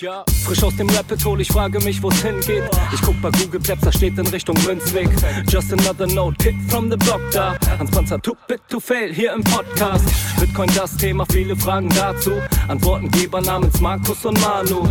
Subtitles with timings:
[0.00, 2.62] Ja, frisch aus dem Rapid Hole, ich frage mich, wo's hingeht.
[2.94, 5.08] Ich guck bei Google Maps, da steht in Richtung Münzweg.
[5.48, 7.56] Just another note, Kid from the block da.
[7.80, 10.04] Hans Panzer, too bit to fail, hier im Podcast.
[10.38, 12.30] Bitcoin das Thema, viele Fragen dazu.
[12.68, 14.88] Antwortengeber namens Markus und Manu.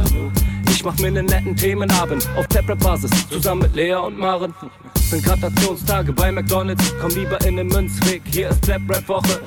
[0.70, 4.54] Ich mach mir nen netten Themenabend auf Taprap-Basis, zusammen mit Lea und Maren.
[5.10, 9.42] Sind Gratationstage bei McDonalds, komm lieber in den Münzweg, hier ist Flap Rap Woche.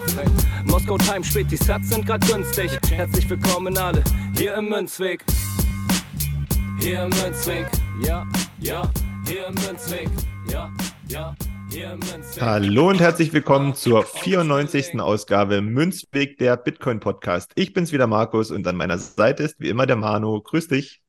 [0.64, 2.70] Moskau Time spät, die Sats sind grad günstig.
[2.90, 4.02] Herzlich willkommen alle,
[4.36, 5.22] hier im Münzweg.
[6.80, 7.66] Hier im Münzweg,
[8.02, 8.26] ja,
[8.58, 8.90] ja,
[9.26, 10.08] hier im Münzweg,
[10.50, 10.72] ja,
[11.08, 11.36] ja.
[12.40, 14.98] Hallo und herzlich willkommen zur 94.
[14.98, 17.52] Ausgabe Münzweg der Bitcoin Podcast.
[17.54, 20.40] Ich bin's wieder Markus und an meiner Seite ist wie immer der Manu.
[20.40, 21.02] Grüß dich.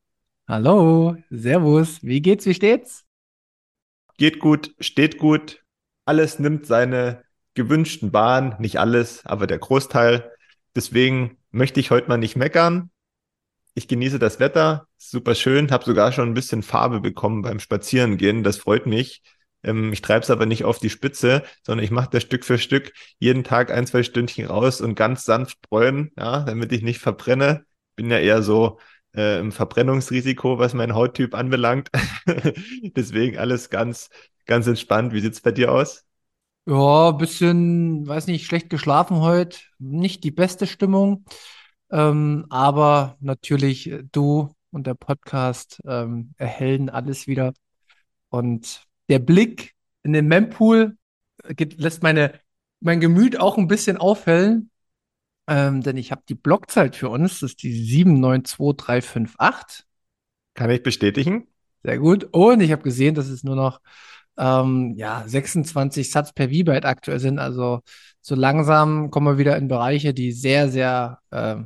[0.45, 2.03] Hallo, Servus.
[2.03, 3.05] Wie geht's, wie steht's?
[4.17, 5.63] Geht gut, steht gut.
[6.05, 8.55] Alles nimmt seine gewünschten Bahn.
[8.59, 10.31] Nicht alles, aber der Großteil.
[10.75, 12.91] Deswegen möchte ich heute mal nicht meckern.
[13.73, 18.43] Ich genieße das Wetter, super schön, habe sogar schon ein bisschen Farbe bekommen beim Spazierengehen.
[18.43, 19.21] Das freut mich.
[19.63, 22.57] Ähm, ich treibe es aber nicht auf die Spitze, sondern ich mache das Stück für
[22.57, 26.99] Stück jeden Tag ein, zwei Stündchen raus und ganz sanft bräunen, ja, damit ich nicht
[26.99, 27.65] verbrenne.
[27.95, 28.79] Bin ja eher so
[29.15, 31.89] äh, im Verbrennungsrisiko, was mein Hauttyp anbelangt.
[32.95, 34.09] Deswegen alles ganz,
[34.45, 35.13] ganz entspannt.
[35.13, 36.05] Wie sieht's bei dir aus?
[36.67, 39.59] Ja, bisschen, weiß nicht, schlecht geschlafen heute.
[39.79, 41.25] Nicht die beste Stimmung.
[41.91, 47.53] Ähm, aber natürlich äh, du und der Podcast ähm, erhellen alles wieder.
[48.29, 50.97] Und der Blick in den Mempool
[51.43, 52.39] äh, geht, lässt meine,
[52.79, 54.69] mein Gemüt auch ein bisschen aufhellen.
[55.47, 59.85] Ähm, denn ich habe die Blockzeit für uns, das ist die 792358.
[60.53, 61.47] Kann ich bestätigen.
[61.83, 62.29] Sehr gut.
[62.31, 63.81] Und ich habe gesehen, dass es nur noch
[64.37, 67.39] ähm, ja, 26 Satz per V-Byte aktuell sind.
[67.39, 67.81] Also
[68.21, 71.57] so langsam kommen wir wieder in Bereiche, die sehr, sehr äh,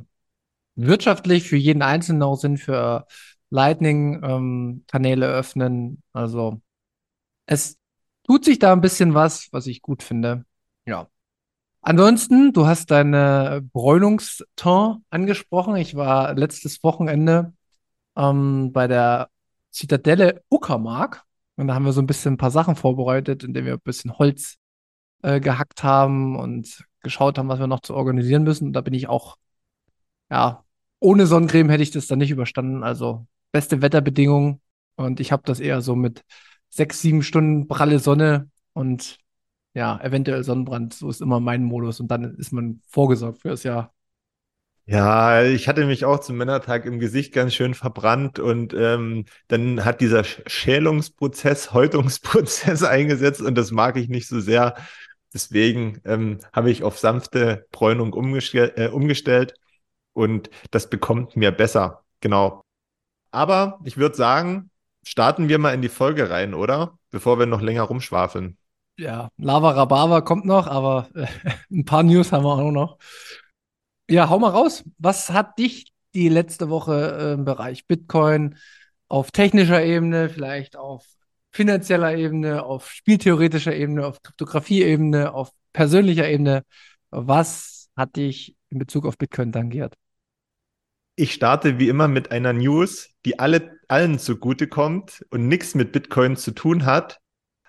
[0.76, 3.06] wirtschaftlich für jeden Einzelnen auch sind, für
[3.50, 6.02] Lightning-Kanäle ähm, öffnen.
[6.12, 6.60] Also
[7.46, 7.78] es
[8.24, 10.44] tut sich da ein bisschen was, was ich gut finde.
[10.86, 11.08] Ja.
[11.80, 15.76] Ansonsten, du hast deine Bräunungston angesprochen.
[15.76, 17.52] Ich war letztes Wochenende
[18.16, 19.30] ähm, bei der
[19.70, 21.24] Zitadelle Uckermark
[21.56, 24.18] und da haben wir so ein bisschen ein paar Sachen vorbereitet, indem wir ein bisschen
[24.18, 24.56] Holz
[25.22, 28.68] äh, gehackt haben und geschaut haben, was wir noch zu organisieren müssen.
[28.68, 29.36] Und da bin ich auch,
[30.30, 30.64] ja,
[31.00, 32.82] ohne Sonnencreme hätte ich das dann nicht überstanden.
[32.82, 34.60] Also beste Wetterbedingungen
[34.96, 36.24] und ich habe das eher so mit
[36.68, 39.18] sechs, sieben Stunden pralle Sonne und
[39.74, 40.94] ja, eventuell Sonnenbrand.
[40.94, 43.92] So ist immer mein Modus und dann ist man vorgesorgt für das Jahr.
[44.88, 49.84] Ja, ich hatte mich auch zum Männertag im Gesicht ganz schön verbrannt und ähm, dann
[49.84, 54.76] hat dieser Schälungsprozess, Häutungsprozess eingesetzt und das mag ich nicht so sehr.
[55.34, 59.54] Deswegen ähm, habe ich auf sanfte Bräunung umgestell äh, umgestellt
[60.16, 62.04] und das bekommt mir besser.
[62.20, 62.62] Genau.
[63.30, 64.70] Aber ich würde sagen,
[65.04, 66.98] starten wir mal in die Folge rein, oder?
[67.10, 68.58] Bevor wir noch länger rumschwafeln
[68.98, 71.26] ja, Lava Rabava kommt noch, aber äh,
[71.70, 72.98] ein paar News haben wir auch noch.
[74.08, 74.84] Ja, hau mal raus.
[74.98, 78.56] Was hat dich die letzte Woche im Bereich Bitcoin
[79.08, 81.04] auf technischer Ebene, vielleicht auf
[81.52, 86.62] finanzieller Ebene, auf spieltheoretischer Ebene, auf Kryptographie-Ebene, auf persönlicher Ebene,
[87.10, 89.94] was hat dich in Bezug auf Bitcoin tangiert?
[91.18, 96.36] Ich starte wie immer mit einer News, die alle, allen zugutekommt und nichts mit Bitcoin
[96.36, 97.20] zu tun hat,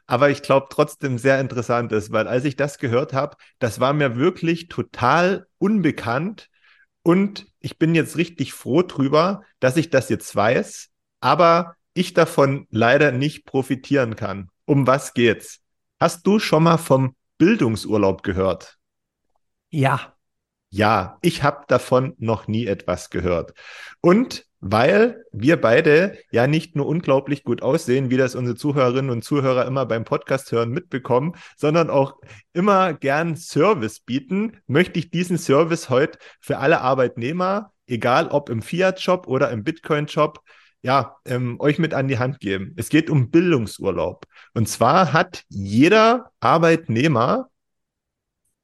[0.05, 3.93] aber ich glaube trotzdem sehr interessant ist, weil als ich das gehört habe, das war
[3.93, 6.49] mir wirklich total unbekannt
[7.03, 10.89] und ich bin jetzt richtig froh drüber, dass ich das jetzt weiß,
[11.21, 14.49] aber ich davon leider nicht profitieren kann.
[14.65, 15.61] Um was geht's?
[16.01, 18.77] Hast du schon mal vom Bildungsurlaub gehört?
[19.69, 20.16] Ja.
[20.69, 23.53] Ja, ich habe davon noch nie etwas gehört.
[24.01, 29.23] Und weil wir beide ja nicht nur unglaublich gut aussehen, wie das unsere Zuhörerinnen und
[29.23, 32.15] Zuhörer immer beim Podcast hören mitbekommen, sondern auch
[32.53, 38.61] immer gern Service bieten, möchte ich diesen Service heute für alle Arbeitnehmer, egal ob im
[38.61, 40.39] Fiat-Shop oder im Bitcoin-Shop,
[40.81, 42.73] ja, ähm, euch mit an die Hand geben.
[42.77, 44.25] Es geht um Bildungsurlaub.
[44.53, 47.49] Und zwar hat jeder Arbeitnehmer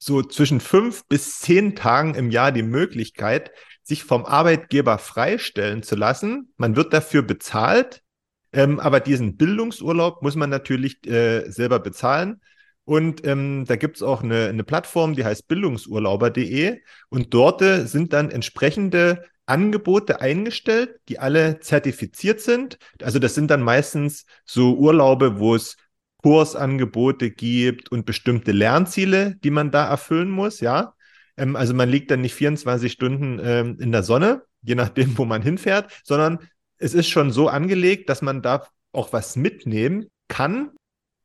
[0.04, 3.52] so zwischen fünf bis zehn Tagen im Jahr die Möglichkeit,
[3.84, 6.54] sich vom Arbeitgeber freistellen zu lassen.
[6.58, 8.02] Man wird dafür bezahlt,
[8.52, 12.42] ähm, aber diesen Bildungsurlaub muss man natürlich äh, selber bezahlen.
[12.86, 16.82] Und ähm, da gibt's auch eine, eine Plattform, die heißt bildungsurlauber.de.
[17.10, 22.78] Und dort äh, sind dann entsprechende Angebote eingestellt, die alle zertifiziert sind.
[23.02, 25.78] Also das sind dann meistens so Urlaube, wo es
[26.24, 30.96] Kursangebote gibt und bestimmte Lernziele, die man da erfüllen muss, ja.
[31.38, 35.26] Ähm, also man liegt dann nicht 24 Stunden ähm, in der Sonne, je nachdem, wo
[35.26, 36.40] man hinfährt, sondern
[36.78, 40.72] es ist schon so angelegt, dass man da auch was mitnehmen kann.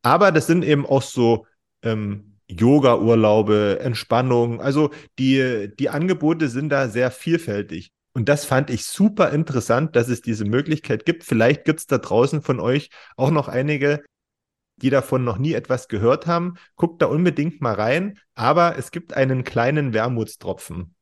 [0.01, 1.45] Aber das sind eben auch so
[1.83, 4.61] ähm, Yoga-Urlaube, Entspannung.
[4.61, 7.91] Also die, die Angebote sind da sehr vielfältig.
[8.13, 11.23] Und das fand ich super interessant, dass es diese Möglichkeit gibt.
[11.23, 14.03] Vielleicht gibt es da draußen von euch auch noch einige,
[14.81, 16.55] die davon noch nie etwas gehört haben.
[16.75, 18.19] Guckt da unbedingt mal rein.
[18.35, 20.95] Aber es gibt einen kleinen Wermutstropfen.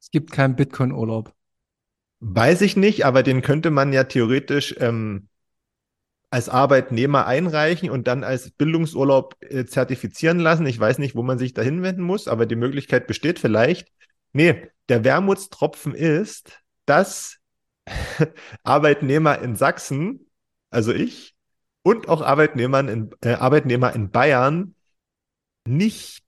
[0.00, 1.32] Es gibt keinen Bitcoin-Urlaub.
[2.20, 5.28] Weiß ich nicht, aber den könnte man ja theoretisch ähm,
[6.30, 10.66] als Arbeitnehmer einreichen und dann als Bildungsurlaub äh, zertifizieren lassen.
[10.66, 13.92] Ich weiß nicht, wo man sich da hinwenden muss, aber die Möglichkeit besteht vielleicht.
[14.32, 17.38] Nee, der Wermutstropfen ist, dass
[18.64, 20.26] Arbeitnehmer in Sachsen,
[20.70, 21.35] also ich,
[21.86, 24.74] und auch Arbeitnehmer in, äh, Arbeitnehmer in Bayern
[25.66, 26.22] nicht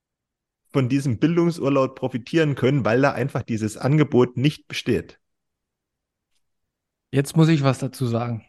[0.71, 5.19] von diesem Bildungsurlaub profitieren können, weil da einfach dieses Angebot nicht besteht.
[7.11, 8.45] Jetzt muss ich was dazu sagen.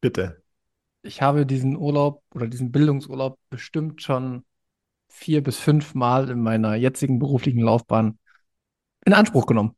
[0.00, 0.42] Bitte
[1.02, 4.44] ich habe diesen Urlaub oder diesen Bildungsurlaub bestimmt schon
[5.08, 8.18] vier bis fünf Mal in meiner jetzigen beruflichen Laufbahn
[9.04, 9.74] in Anspruch genommen.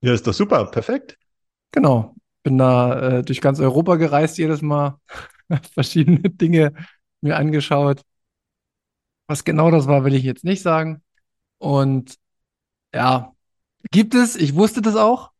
[0.00, 1.18] Ja, ist doch super, perfekt.
[1.72, 2.14] Genau.
[2.42, 4.98] Bin da äh, durch ganz Europa gereist, jedes Mal
[5.74, 6.72] verschiedene Dinge
[7.20, 8.02] mir angeschaut.
[9.26, 11.02] Was genau das war, will ich jetzt nicht sagen.
[11.58, 12.16] Und
[12.94, 13.34] ja,
[13.90, 15.32] gibt es, ich wusste das auch.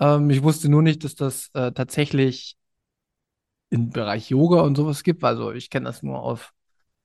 [0.00, 2.56] Ähm, ich wusste nur nicht, dass das äh, tatsächlich
[3.70, 5.24] im Bereich Yoga und sowas gibt.
[5.24, 6.52] Also ich kenne das nur auf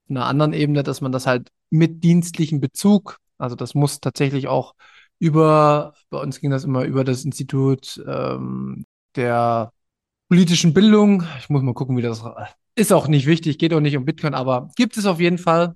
[0.09, 4.75] einer anderen Ebene, dass man das halt mit dienstlichem Bezug, also das muss tatsächlich auch
[5.19, 9.71] über, bei uns ging das immer über das Institut ähm, der
[10.29, 11.23] politischen Bildung.
[11.39, 12.23] Ich muss mal gucken, wie das
[12.75, 15.75] ist auch nicht wichtig, geht auch nicht um Bitcoin, aber gibt es auf jeden Fall.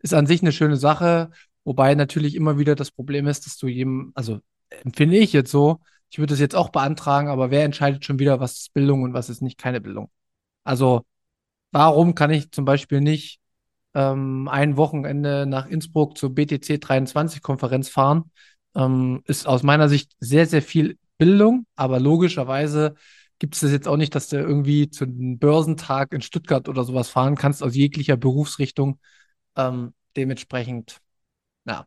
[0.00, 1.30] Ist an sich eine schöne Sache,
[1.64, 4.40] wobei natürlich immer wieder das Problem ist, dass du jedem, also
[4.84, 5.80] empfinde ich jetzt so,
[6.10, 9.14] ich würde das jetzt auch beantragen, aber wer entscheidet schon wieder, was ist Bildung und
[9.14, 10.10] was ist nicht keine Bildung?
[10.64, 11.02] Also,
[11.72, 13.40] warum kann ich zum Beispiel nicht
[13.94, 18.30] ähm, ein Wochenende nach Innsbruck zur BTC 23 Konferenz fahren?
[18.74, 22.94] Ähm, ist aus meiner Sicht sehr, sehr viel Bildung, aber logischerweise
[23.38, 26.84] gibt es das jetzt auch nicht, dass du irgendwie zu einem Börsentag in Stuttgart oder
[26.84, 28.98] sowas fahren kannst aus jeglicher Berufsrichtung.
[29.56, 30.98] Ähm, dementsprechend,
[31.66, 31.86] ja,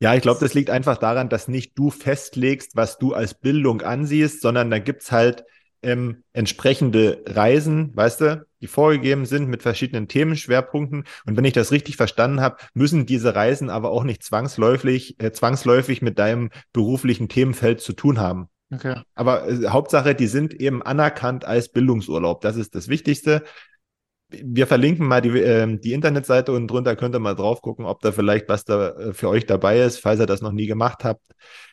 [0.00, 3.82] ja, ich glaube, das liegt einfach daran, dass nicht du festlegst, was du als Bildung
[3.82, 5.44] ansiehst, sondern da gibt's halt
[5.82, 11.04] ähm, entsprechende Reisen, weißt du, die vorgegeben sind mit verschiedenen Themenschwerpunkten.
[11.26, 15.32] Und wenn ich das richtig verstanden habe, müssen diese Reisen aber auch nicht zwangsläufig, äh,
[15.32, 18.48] zwangsläufig mit deinem beruflichen Themenfeld zu tun haben.
[18.72, 19.00] Okay.
[19.14, 22.40] Aber äh, Hauptsache, die sind eben anerkannt als Bildungsurlaub.
[22.40, 23.44] Das ist das Wichtigste
[24.30, 28.00] wir verlinken mal die, äh, die Internetseite und drunter könnt ihr mal drauf gucken, ob
[28.00, 30.00] da vielleicht was da äh, für euch dabei ist.
[30.00, 31.22] Falls ihr das noch nie gemacht habt,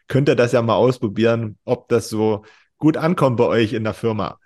[0.07, 2.45] könnt ihr das ja mal ausprobieren, ob das so
[2.77, 4.39] gut ankommt bei euch in der Firma.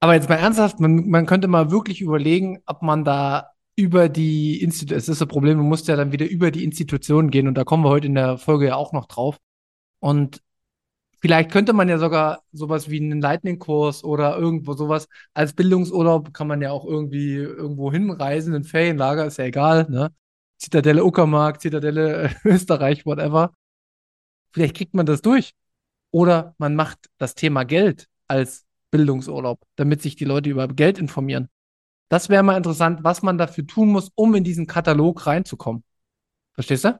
[0.00, 4.62] Aber jetzt mal ernsthaft, man, man könnte mal wirklich überlegen, ob man da über die
[4.62, 7.54] Institution, es ist das Problem, du musst ja dann wieder über die Institution gehen und
[7.54, 9.36] da kommen wir heute in der Folge ja auch noch drauf.
[10.00, 10.42] Und
[11.20, 16.46] Vielleicht könnte man ja sogar sowas wie einen Lightning-Kurs oder irgendwo sowas als Bildungsurlaub kann
[16.46, 20.12] man ja auch irgendwie irgendwo hinreisen, ein Ferienlager, ist ja egal, ne?
[20.56, 23.52] Zitadelle Uckermark, Zitadelle Österreich, whatever.
[24.52, 25.54] Vielleicht kriegt man das durch.
[26.10, 31.48] Oder man macht das Thema Geld als Bildungsurlaub, damit sich die Leute über Geld informieren.
[32.08, 35.84] Das wäre mal interessant, was man dafür tun muss, um in diesen Katalog reinzukommen.
[36.54, 36.98] Verstehst du?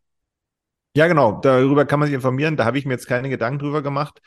[0.95, 1.41] Ja, genau.
[1.41, 2.57] Darüber kann man sich informieren.
[2.57, 4.21] Da habe ich mir jetzt keine Gedanken drüber gemacht.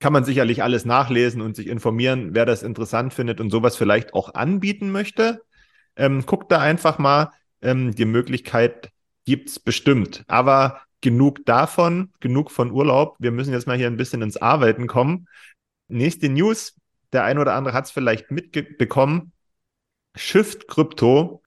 [0.00, 4.14] Kann man sicherlich alles nachlesen und sich informieren, wer das interessant findet und sowas vielleicht
[4.14, 5.42] auch anbieten möchte.
[5.96, 7.30] Ähm, guckt da einfach mal.
[7.60, 8.90] Ähm, die Möglichkeit
[9.24, 10.24] gibt's bestimmt.
[10.26, 13.16] Aber genug davon, genug von Urlaub.
[13.18, 15.28] Wir müssen jetzt mal hier ein bisschen ins Arbeiten kommen.
[15.92, 16.74] Nächste News.
[17.12, 19.32] Der ein oder andere hat es vielleicht mitbekommen.
[20.14, 21.42] Shift Crypto,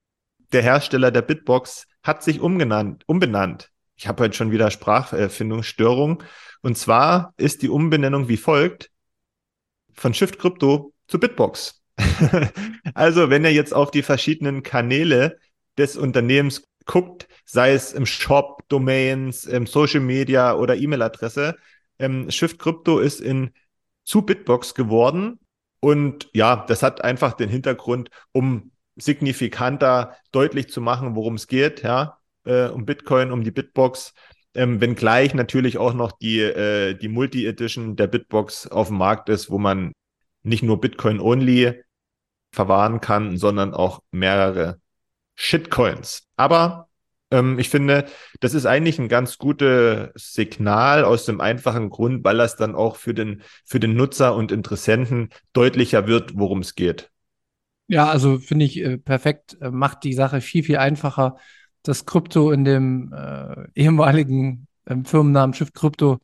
[0.53, 6.23] der Hersteller der Bitbox, hat sich umgenannt, umbenannt ich habe heute schon wieder Sprachfindungsstörung.
[6.61, 8.91] Und zwar ist die Umbenennung wie folgt:
[9.93, 11.81] von Shift Crypto zu Bitbox.
[12.93, 15.39] also, wenn ihr jetzt auf die verschiedenen Kanäle
[15.77, 21.55] des Unternehmens guckt, sei es im Shop, Domains, im Social Media oder E-Mail-Adresse,
[21.99, 23.51] ähm, Shift Crypto ist in
[24.05, 25.39] zu Bitbox geworden.
[25.81, 31.83] Und ja, das hat einfach den Hintergrund, um signifikanter deutlich zu machen, worum es geht.
[31.83, 34.13] Ja, äh, um Bitcoin, um die Bitbox.
[34.53, 39.49] Ähm, wenngleich natürlich auch noch die, äh, die Multi-Edition der Bitbox auf dem Markt ist,
[39.49, 39.91] wo man
[40.43, 41.83] nicht nur Bitcoin-only
[42.53, 44.79] verwahren kann, sondern auch mehrere
[45.35, 46.27] Shitcoins.
[46.37, 46.84] Aber
[47.31, 48.05] Ähm, ich finde,
[48.39, 52.95] das ist eigentlich ein ganz gutes Signal aus dem einfachen Grund, weil das dann auch
[52.95, 57.11] für den, für den Nutzer und Interessenten deutlicher wird, worum es geht.
[57.87, 61.37] Ja, also finde ich äh, perfekt, äh, macht die Sache viel, viel einfacher.
[61.83, 66.19] Das Krypto in dem äh, ehemaligen äh, Firmennamen Schiff Krypto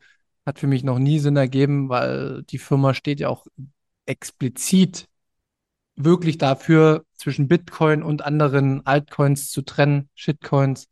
[0.45, 3.45] hat für mich noch nie Sinn ergeben, weil die Firma steht ja auch
[4.07, 5.07] explizit
[5.95, 10.87] wirklich dafür, zwischen Bitcoin und anderen Altcoins zu trennen, Shitcoins.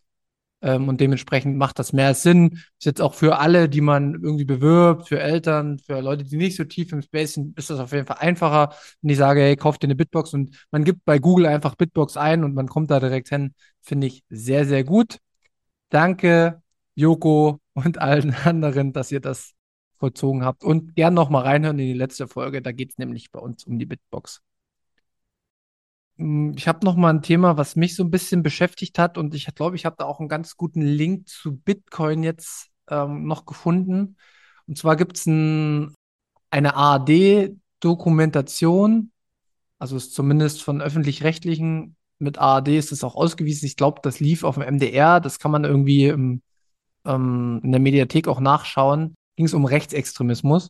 [0.61, 2.59] Ähm, und dementsprechend macht das mehr Sinn.
[2.77, 6.57] Ist jetzt auch für alle, die man irgendwie bewirbt, für Eltern, für Leute, die nicht
[6.57, 9.55] so tief im Space sind, ist das auf jeden Fall einfacher, wenn ich sage, hey,
[9.55, 12.91] kauft dir eine Bitbox und man gibt bei Google einfach Bitbox ein und man kommt
[12.91, 13.53] da direkt hin.
[13.81, 15.19] Finde ich sehr, sehr gut.
[15.89, 16.61] Danke,
[16.95, 19.53] Joko und allen anderen, dass ihr das
[19.97, 20.63] vollzogen habt.
[20.63, 22.61] Und gern noch mal reinhören in die letzte Folge.
[22.61, 24.41] Da geht es nämlich bei uns um die Bitbox.
[26.19, 29.33] Hm, ich habe noch mal ein Thema, was mich so ein bisschen beschäftigt hat und
[29.33, 33.45] ich glaube, ich habe da auch einen ganz guten Link zu Bitcoin jetzt ähm, noch
[33.45, 34.17] gefunden.
[34.67, 35.95] Und zwar gibt es ein,
[36.51, 39.11] eine ARD-Dokumentation,
[39.79, 43.65] also ist zumindest von öffentlich-rechtlichen mit ARD ist es auch ausgewiesen.
[43.65, 45.19] Ich glaube, das lief auf dem MDR.
[45.21, 46.41] Das kann man irgendwie im,
[47.05, 49.15] ähm, in der Mediathek auch nachschauen.
[49.37, 50.69] Ging es um Rechtsextremismus.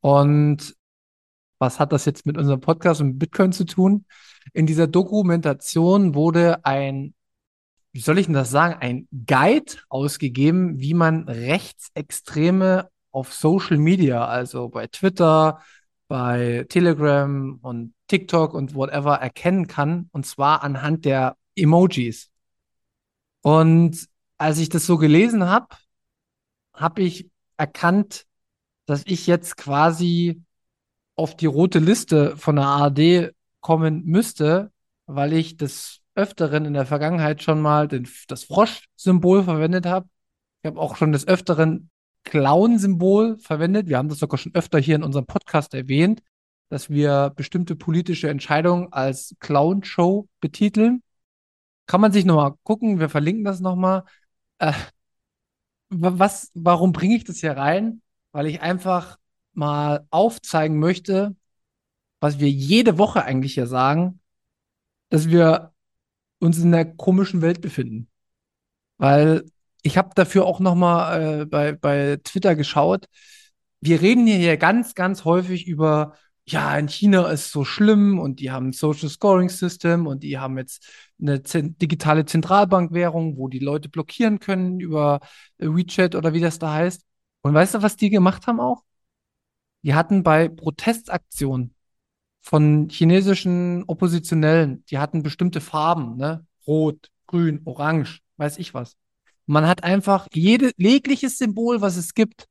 [0.00, 0.74] Und
[1.62, 4.04] was hat das jetzt mit unserem Podcast und Bitcoin zu tun?
[4.52, 7.14] In dieser Dokumentation wurde ein,
[7.92, 14.26] wie soll ich denn das sagen, ein Guide ausgegeben, wie man Rechtsextreme auf Social Media,
[14.26, 15.60] also bei Twitter,
[16.08, 22.28] bei Telegram und TikTok und whatever erkennen kann, und zwar anhand der Emojis.
[23.40, 25.68] Und als ich das so gelesen habe,
[26.74, 28.26] habe ich erkannt,
[28.86, 30.42] dass ich jetzt quasi
[31.16, 34.72] auf die rote Liste von der ARD kommen müsste,
[35.06, 40.08] weil ich des Öfteren in der Vergangenheit schon mal den, das Frosch-Symbol verwendet habe.
[40.62, 41.90] Ich habe auch schon des Öfteren
[42.24, 43.88] Clown-Symbol verwendet.
[43.88, 46.22] Wir haben das sogar schon öfter hier in unserem Podcast erwähnt,
[46.68, 51.02] dass wir bestimmte politische Entscheidungen als Clown-Show betiteln.
[51.86, 54.04] Kann man sich nochmal gucken, wir verlinken das nochmal.
[54.58, 54.72] Äh,
[55.88, 58.02] was, warum bringe ich das hier rein?
[58.32, 59.18] Weil ich einfach
[59.54, 61.36] mal aufzeigen möchte,
[62.20, 64.20] was wir jede Woche eigentlich ja sagen,
[65.10, 65.72] dass wir
[66.38, 68.08] uns in einer komischen Welt befinden.
[68.98, 69.44] Weil
[69.82, 73.06] ich habe dafür auch noch mal äh, bei, bei Twitter geschaut.
[73.80, 76.16] Wir reden hier ganz, ganz häufig über,
[76.46, 80.38] ja, in China ist so schlimm und die haben ein Social Scoring System und die
[80.38, 80.86] haben jetzt
[81.20, 85.20] eine digitale Zentralbankwährung, wo die Leute blockieren können über
[85.58, 87.02] WeChat oder wie das da heißt.
[87.42, 88.84] Und weißt du, was die gemacht haben auch?
[89.82, 91.74] Die hatten bei Protestaktionen
[92.40, 96.46] von chinesischen Oppositionellen, die hatten bestimmte Farben, ne?
[96.66, 98.96] Rot, grün, orange, weiß ich was.
[99.46, 102.46] Man hat einfach jede, jegliches Symbol, was es gibt,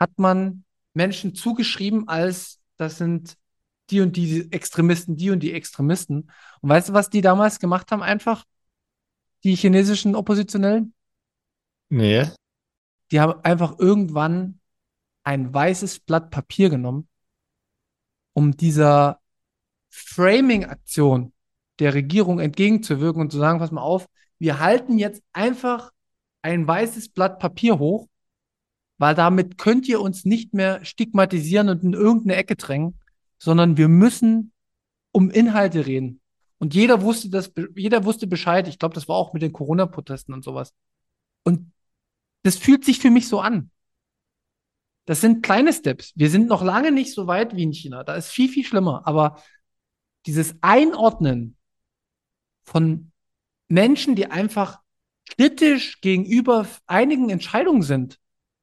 [0.00, 3.36] hat man Menschen zugeschrieben als, das sind
[3.90, 6.30] die und die Extremisten, die und die Extremisten.
[6.60, 8.02] Und weißt du, was die damals gemacht haben?
[8.02, 8.44] Einfach
[9.44, 10.94] die chinesischen Oppositionellen?
[11.90, 12.26] Nee.
[13.10, 14.60] Die haben einfach irgendwann
[15.24, 17.08] ein weißes Blatt Papier genommen,
[18.34, 19.20] um dieser
[19.90, 21.32] Framing-Aktion
[21.78, 24.06] der Regierung entgegenzuwirken und zu sagen, pass mal auf,
[24.38, 25.90] wir halten jetzt einfach
[26.42, 28.08] ein weißes Blatt Papier hoch,
[28.98, 33.00] weil damit könnt ihr uns nicht mehr stigmatisieren und in irgendeine Ecke drängen,
[33.38, 34.52] sondern wir müssen
[35.12, 36.20] um Inhalte reden.
[36.58, 38.68] Und jeder wusste das, jeder wusste Bescheid.
[38.68, 40.72] Ich glaube, das war auch mit den Corona-Protesten und sowas.
[41.42, 41.72] Und
[42.42, 43.70] das fühlt sich für mich so an.
[45.06, 46.12] Das sind kleine Steps.
[46.14, 48.04] Wir sind noch lange nicht so weit wie in China.
[48.04, 49.02] Da ist viel, viel schlimmer.
[49.06, 49.42] Aber
[50.26, 51.56] dieses Einordnen
[52.64, 53.12] von
[53.68, 54.80] Menschen, die einfach
[55.36, 58.18] kritisch gegenüber einigen Entscheidungen sind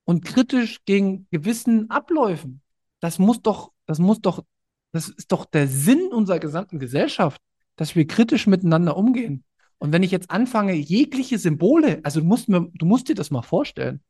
[0.05, 2.61] und kritisch gegen gewissen Abläufen,
[2.99, 4.43] das muss doch, das muss doch,
[4.91, 7.41] das ist doch der Sinn unserer gesamten Gesellschaft,
[7.75, 9.43] dass wir kritisch miteinander umgehen.
[9.77, 13.31] Und wenn ich jetzt anfange, jegliche Symbole, also du musst mir, du musst dir das
[13.31, 14.01] mal vorstellen.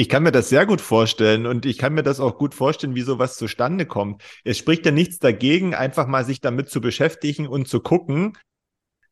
[0.00, 2.94] Ich kann mir das sehr gut vorstellen und ich kann mir das auch gut vorstellen,
[2.94, 4.22] wie sowas zustande kommt.
[4.44, 8.34] Es spricht ja nichts dagegen, einfach mal sich damit zu beschäftigen und zu gucken.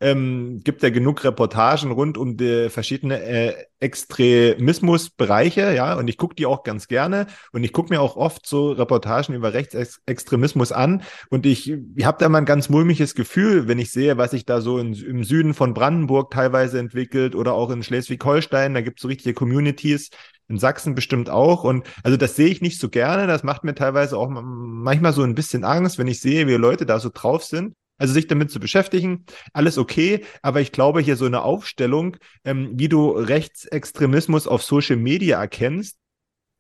[0.00, 6.34] Ähm, gibt ja genug Reportagen rund um die verschiedene äh, Extremismusbereiche, ja, und ich gucke
[6.34, 11.02] die auch ganz gerne und ich gucke mir auch oft so Reportagen über Rechtsextremismus an
[11.30, 14.44] und ich, ich habe da mal ein ganz mulmiges Gefühl, wenn ich sehe, was sich
[14.44, 18.98] da so in, im Süden von Brandenburg teilweise entwickelt oder auch in Schleswig-Holstein, da gibt
[18.98, 20.10] es so richtige Communities,
[20.48, 21.64] in Sachsen bestimmt auch.
[21.64, 23.26] Und also das sehe ich nicht so gerne.
[23.26, 26.86] Das macht mir teilweise auch manchmal so ein bisschen Angst, wenn ich sehe, wie Leute
[26.86, 27.74] da so drauf sind.
[27.98, 32.72] Also sich damit zu beschäftigen, alles okay, aber ich glaube, hier so eine Aufstellung, ähm,
[32.74, 35.96] wie du Rechtsextremismus auf Social Media erkennst,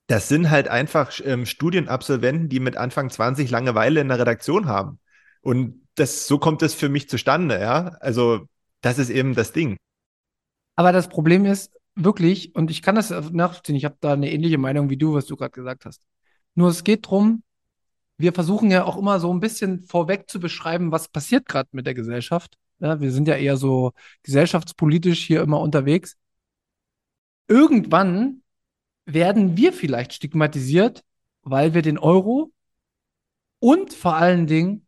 [0.06, 5.00] das sind halt einfach ähm, Studienabsolventen, die mit Anfang 20 Langeweile in der Redaktion haben.
[5.40, 7.96] Und das, so kommt es für mich zustande, ja.
[8.00, 8.46] Also,
[8.80, 9.76] das ist eben das Ding.
[10.76, 14.58] Aber das Problem ist wirklich, und ich kann das nachvollziehen, ich habe da eine ähnliche
[14.58, 16.02] Meinung wie du, was du gerade gesagt hast.
[16.54, 17.42] Nur es geht darum,
[18.18, 21.86] wir versuchen ja auch immer so ein bisschen vorweg zu beschreiben, was passiert gerade mit
[21.86, 22.56] der Gesellschaft.
[22.78, 23.92] Ja, wir sind ja eher so
[24.22, 26.16] gesellschaftspolitisch hier immer unterwegs.
[27.48, 28.42] Irgendwann
[29.06, 31.04] werden wir vielleicht stigmatisiert,
[31.42, 32.52] weil wir den Euro
[33.60, 34.86] und vor allen Dingen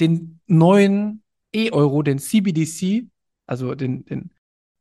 [0.00, 3.06] den neuen E-Euro, den CBDC,
[3.46, 4.30] also den, den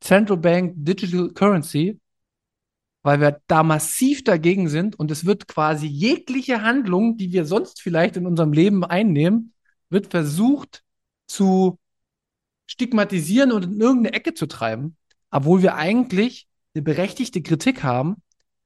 [0.02, 2.00] Central Bank Digital Currency,
[3.04, 7.82] weil wir da massiv dagegen sind und es wird quasi jegliche Handlung, die wir sonst
[7.82, 9.54] vielleicht in unserem Leben einnehmen,
[9.90, 10.84] wird versucht
[11.28, 11.78] zu
[12.66, 14.98] stigmatisieren und in irgendeine Ecke zu treiben,
[15.30, 18.22] obwohl wir eigentlich eine berechtigte Kritik haben.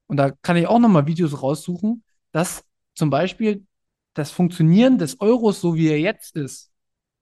[0.06, 2.64] Und da kann ich auch nochmal Videos raussuchen, dass
[2.94, 3.66] zum Beispiel
[4.14, 6.72] das Funktionieren des Euros, so wie er jetzt ist,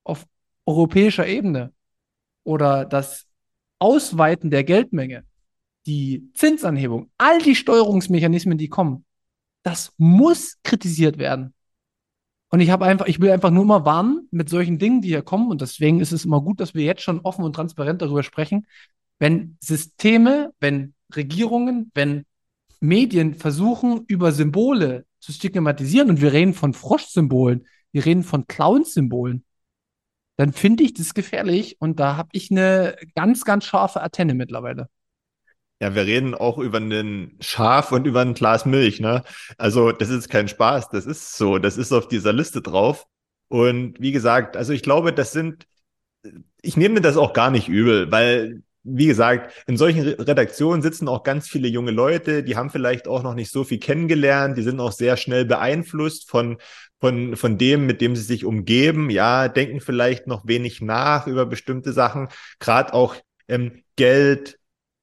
[0.03, 0.25] auf
[0.65, 1.73] europäischer Ebene
[2.43, 3.25] oder das
[3.79, 5.25] Ausweiten der Geldmenge
[5.85, 9.05] die Zinsanhebung, all die Steuerungsmechanismen, die kommen,
[9.63, 11.53] das muss kritisiert werden.
[12.49, 15.23] Und ich habe einfach, ich will einfach nur mal warnen mit solchen Dingen, die hier
[15.23, 15.49] kommen.
[15.49, 18.67] Und deswegen ist es immer gut, dass wir jetzt schon offen und transparent darüber sprechen.
[19.19, 22.25] Wenn Systeme, wenn Regierungen, wenn
[22.79, 29.43] Medien versuchen, über Symbole zu stigmatisieren, und wir reden von Froschsymbolen, wir reden von Clownsymbolen,
[30.37, 31.77] dann finde ich das gefährlich.
[31.79, 34.89] Und da habe ich eine ganz, ganz scharfe Antenne mittlerweile.
[35.81, 39.23] Ja, wir reden auch über einen Schaf und über ein Glas Milch, ne?
[39.57, 43.05] Also, das ist kein Spaß, das ist so, das ist auf dieser Liste drauf.
[43.49, 45.67] Und wie gesagt, also ich glaube, das sind,
[46.61, 51.07] ich nehme mir das auch gar nicht übel, weil, wie gesagt, in solchen Redaktionen sitzen
[51.07, 54.63] auch ganz viele junge Leute, die haben vielleicht auch noch nicht so viel kennengelernt, die
[54.63, 56.57] sind auch sehr schnell beeinflusst von,
[56.99, 61.45] von, von dem, mit dem sie sich umgeben, ja, denken vielleicht noch wenig nach über
[61.45, 63.15] bestimmte Sachen, gerade auch
[63.47, 64.57] ähm, Geld,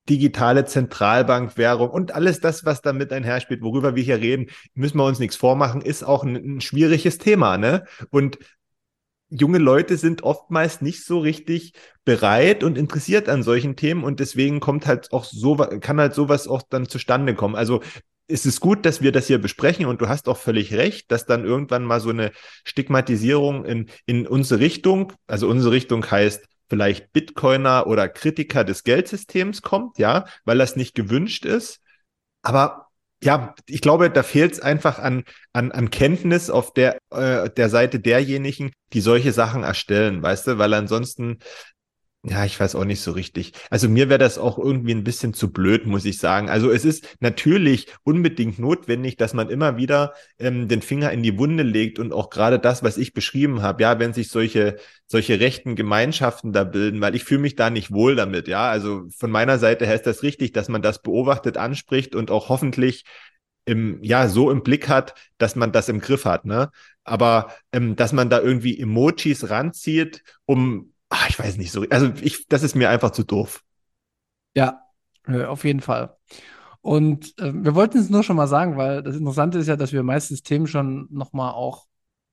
[0.08, 5.18] digitale Zentralbankwährung und alles das, was damit einherspielt, worüber wir hier reden, müssen wir uns
[5.18, 7.84] nichts vormachen, ist auch ein, ein schwieriges Thema, ne?
[8.10, 8.38] Und
[9.30, 11.72] junge Leute sind oftmals nicht so richtig
[12.04, 16.48] bereit und interessiert an solchen Themen und deswegen kommt halt auch so, kann halt sowas
[16.48, 17.54] auch dann zustande kommen.
[17.54, 17.80] Also
[18.28, 21.26] es ist gut, dass wir das hier besprechen und du hast auch völlig recht, dass
[21.26, 22.32] dann irgendwann mal so eine
[22.64, 29.62] Stigmatisierung in, in unsere Richtung, also unsere Richtung heißt vielleicht Bitcoiner oder Kritiker des Geldsystems
[29.62, 31.80] kommt, ja, weil das nicht gewünscht ist.
[32.42, 32.88] Aber
[33.22, 37.68] ja, ich glaube, da fehlt es einfach an, an, an Kenntnis auf der, äh, der
[37.68, 41.38] Seite derjenigen, die solche Sachen erstellen, weißt du, weil ansonsten
[42.24, 43.52] ja, ich weiß auch nicht so richtig.
[43.68, 46.48] Also mir wäre das auch irgendwie ein bisschen zu blöd, muss ich sagen.
[46.48, 51.36] Also es ist natürlich unbedingt notwendig, dass man immer wieder ähm, den Finger in die
[51.36, 55.40] Wunde legt und auch gerade das, was ich beschrieben habe, ja, wenn sich solche solche
[55.40, 58.46] rechten Gemeinschaften da bilden, weil ich fühle mich da nicht wohl damit.
[58.46, 62.30] Ja, also von meiner Seite her ist das richtig, dass man das beobachtet, anspricht und
[62.30, 63.04] auch hoffentlich
[63.64, 66.70] im, ja, so im Blick hat, dass man das im Griff hat, ne?
[67.04, 71.84] Aber ähm, dass man da irgendwie Emojis ranzieht, um ach, ich weiß nicht so.
[71.90, 73.62] Also ich, das ist mir einfach zu doof.
[74.54, 74.82] Ja,
[75.26, 76.16] äh, auf jeden Fall.
[76.80, 79.92] Und äh, wir wollten es nur schon mal sagen, weil das Interessante ist ja, dass
[79.92, 81.86] wir meistens Themen schon nochmal auch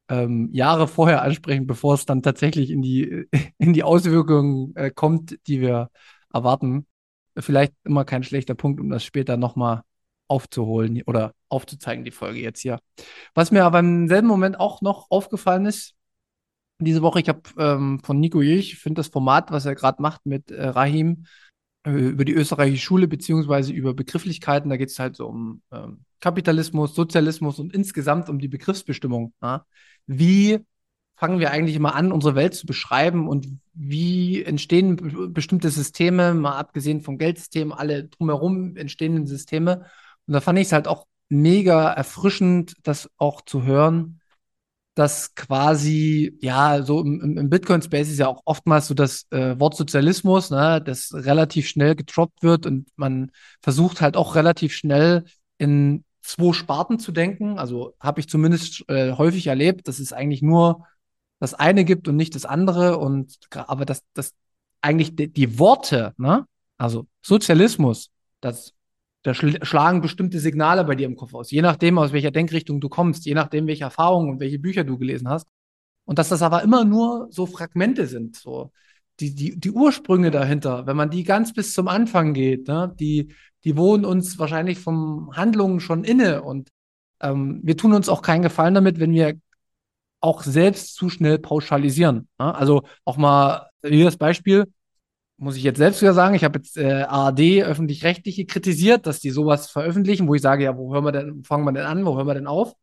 [0.10, 5.38] ähm, Jahre vorher ansprechen, bevor es dann tatsächlich in die, in die Auswirkungen äh, kommt,
[5.48, 5.92] die wir
[6.34, 6.88] erwarten.
[7.38, 9.84] Vielleicht immer kein schlechter Punkt, um das später nochmal
[10.28, 12.80] aufzuholen oder aufzuzeigen, die Folge jetzt hier.
[13.34, 15.96] Was mir aber im selben Moment auch noch aufgefallen ist,
[16.86, 17.20] diese Woche.
[17.20, 20.68] Ich habe ähm, von Nico Jich, finde das Format, was er gerade macht mit äh,
[20.68, 21.26] Rahim,
[21.84, 24.70] äh, über die österreichische Schule, beziehungsweise über Begrifflichkeiten.
[24.70, 29.34] Da geht es halt so um ähm, Kapitalismus, Sozialismus und insgesamt um die Begriffsbestimmung.
[29.42, 29.66] Ja?
[30.08, 30.60] Wie
[31.20, 36.58] fangen wir eigentlich immer an, unsere Welt zu beschreiben und wie entstehen bestimmte Systeme, mal
[36.58, 39.86] abgesehen vom Geldsystem, alle drumherum entstehenden Systeme.
[40.28, 44.19] Und da fand ich es halt auch mega erfrischend, das auch zu hören,
[45.00, 49.78] dass quasi, ja, so im, im Bitcoin-Space ist ja auch oftmals so das äh, Wort
[49.78, 53.32] Sozialismus, ne, das relativ schnell getroppt wird und man
[53.62, 55.24] versucht halt auch relativ schnell
[55.58, 57.58] in zwei Sparten zu denken.
[57.60, 60.86] Also habe ich zumindest äh, häufig erlebt, dass es eigentlich nur
[61.40, 62.98] das eine gibt und nicht das andere.
[62.98, 64.34] Und aber dass das
[64.82, 66.46] eigentlich die, die Worte, ne,
[66.78, 68.10] also Sozialismus,
[68.42, 68.74] das
[69.24, 71.52] da schl schlagen bestimmte Signale bei dir im Kopf aus.
[71.52, 74.98] Je nachdem, aus welcher Denkrichtung du kommst, je nachdem, welche Erfahrungen und welche Bücher du
[74.98, 75.48] gelesen hast.
[76.06, 78.72] Und dass das aber immer nur so Fragmente sind, so
[79.20, 83.34] die, die, die Ursprünge dahinter, wenn man die ganz bis zum Anfang geht, ne, die,
[83.64, 86.70] die wohnen uns wahrscheinlich vom Handlungen schon inne und
[87.22, 89.36] ähm, wir tun uns auch keinen Gefallen damit, wenn wir
[90.22, 92.28] auch selbst zu schnell pauschalisieren.
[92.40, 92.56] Ne?
[92.56, 94.66] Also auch mal hier das Beispiel,
[95.40, 99.30] muss ich jetzt selbst wieder sagen, ich habe jetzt äh, ARD öffentlich-rechtliche kritisiert, dass die
[99.30, 102.16] sowas veröffentlichen, wo ich sage, ja, wo hören wir denn, fangen wir denn an, wo
[102.16, 102.76] hören wir denn auf?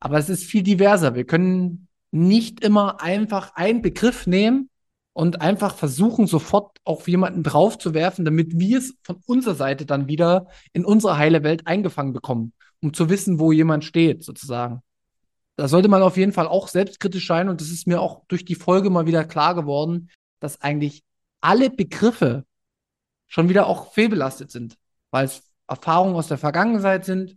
[0.00, 1.14] Aber es ist viel diverser.
[1.14, 4.70] Wir können nicht immer einfach einen Begriff nehmen
[5.12, 10.46] und einfach versuchen, sofort auf jemanden draufzuwerfen, damit wir es von unserer Seite dann wieder
[10.72, 14.80] in unsere heile Welt eingefangen bekommen, um zu wissen, wo jemand steht, sozusagen.
[15.56, 18.46] Da sollte man auf jeden Fall auch selbstkritisch sein und das ist mir auch durch
[18.46, 20.08] die Folge mal wieder klar geworden,
[20.40, 21.02] dass eigentlich
[21.40, 22.44] alle Begriffe
[23.26, 24.76] schon wieder auch fehlbelastet sind,
[25.10, 27.36] weil es Erfahrungen aus der Vergangenheit sind,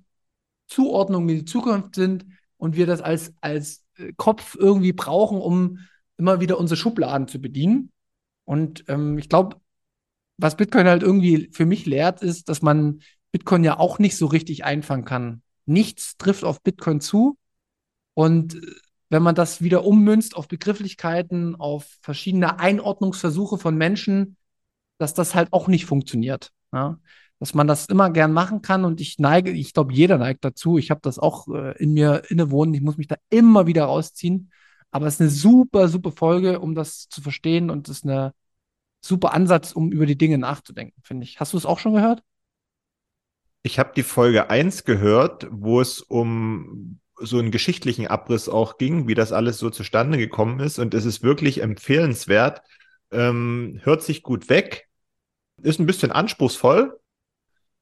[0.67, 2.25] Zuordnungen in die Zukunft sind
[2.57, 5.79] und wir das als, als äh, Kopf irgendwie brauchen, um
[6.17, 7.91] immer wieder unsere Schubladen zu bedienen.
[8.45, 9.57] Und ähm, ich glaube,
[10.37, 14.25] was Bitcoin halt irgendwie für mich lehrt, ist, dass man Bitcoin ja auch nicht so
[14.25, 15.41] richtig einfangen kann.
[15.65, 17.37] Nichts trifft auf Bitcoin zu.
[18.13, 18.59] Und äh,
[19.13, 24.37] wenn man das wieder ummünzt auf Begrifflichkeiten, auf verschiedene Einordnungsversuche von Menschen,
[24.97, 26.51] dass das halt auch nicht funktioniert.
[26.71, 26.99] Ja?
[27.37, 30.79] Dass man das immer gern machen kann und ich neige, ich glaube, jeder neigt dazu.
[30.79, 32.73] Ich habe das auch äh, in mir innewohnen.
[32.73, 34.51] Ich muss mich da immer wieder rausziehen.
[34.89, 38.31] Aber es ist eine super, super Folge, um das zu verstehen und es ist ein
[38.99, 41.39] super Ansatz, um über die Dinge nachzudenken, finde ich.
[41.39, 42.23] Hast du es auch schon gehört?
[43.61, 49.07] Ich habe die Folge 1 gehört, wo es um so einen geschichtlichen Abriss auch ging,
[49.07, 50.79] wie das alles so zustande gekommen ist.
[50.79, 52.61] Und es ist wirklich empfehlenswert.
[53.11, 54.87] Ähm, hört sich gut weg,
[55.61, 56.99] ist ein bisschen anspruchsvoll,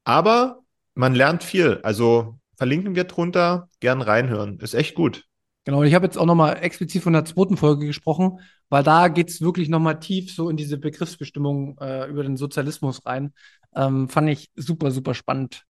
[0.04, 0.60] aber
[0.94, 1.80] man lernt viel.
[1.82, 4.58] Also verlinken wir drunter, gern reinhören.
[4.60, 5.24] Ist echt gut.
[5.64, 9.30] Genau, ich habe jetzt auch nochmal explizit von der zweiten Folge gesprochen, weil da geht
[9.30, 13.32] es wirklich nochmal tief so in diese Begriffsbestimmung äh, über den Sozialismus rein.
[13.74, 15.64] Ähm, fand ich super, super spannend.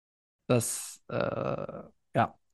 [0.46, 1.82] Das äh,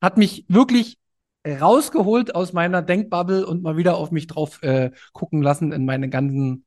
[0.05, 0.99] hat mich wirklich
[1.47, 6.09] rausgeholt aus meiner Denkbubble und mal wieder auf mich drauf äh, gucken lassen in meine
[6.09, 6.65] ganzen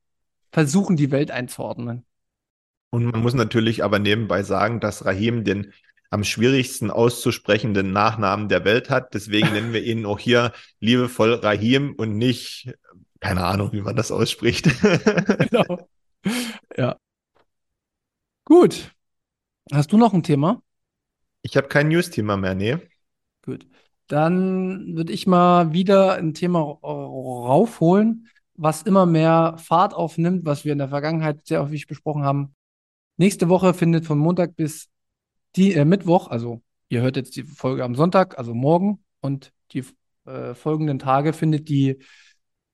[0.52, 2.06] Versuchen, die Welt einzuordnen.
[2.89, 5.73] Und man muss natürlich aber nebenbei sagen, dass Rahim den
[6.10, 9.13] am schwierigsten auszusprechenden Nachnamen der Welt hat.
[9.13, 12.73] Deswegen nennen wir ihn auch hier liebevoll Rahim und nicht,
[13.19, 14.69] keine Ahnung, wie man das ausspricht.
[15.39, 15.89] genau.
[16.76, 16.97] Ja.
[18.45, 18.91] Gut.
[19.71, 20.62] Hast du noch ein Thema?
[21.41, 22.78] Ich habe kein News-Thema mehr, nee.
[24.08, 30.72] Dann würde ich mal wieder ein Thema raufholen, was immer mehr Fahrt aufnimmt, was wir
[30.72, 32.56] in der Vergangenheit sehr häufig besprochen haben.
[33.17, 34.89] Nächste Woche findet von Montag bis
[35.56, 39.84] die, äh, Mittwoch, also ihr hört jetzt die Folge am Sonntag, also morgen, und die
[40.26, 41.98] äh, folgenden Tage findet die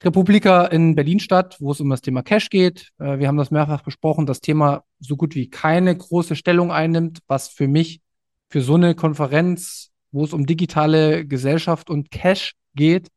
[0.04, 2.92] Republika in Berlin statt, wo es um das Thema Cash geht.
[3.00, 7.20] Äh, wir haben das mehrfach besprochen, das Thema so gut wie keine große Stellung einnimmt,
[7.28, 8.02] was für mich
[8.50, 13.10] für so eine Konferenz wo es um digitale Gesellschaft und Cash geht,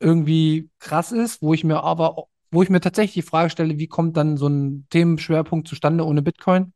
[0.00, 3.88] irgendwie krass ist, wo ich mir aber, wo ich mir tatsächlich die Frage stelle, wie
[3.88, 6.72] kommt dann so ein Themenschwerpunkt zustande ohne Bitcoin?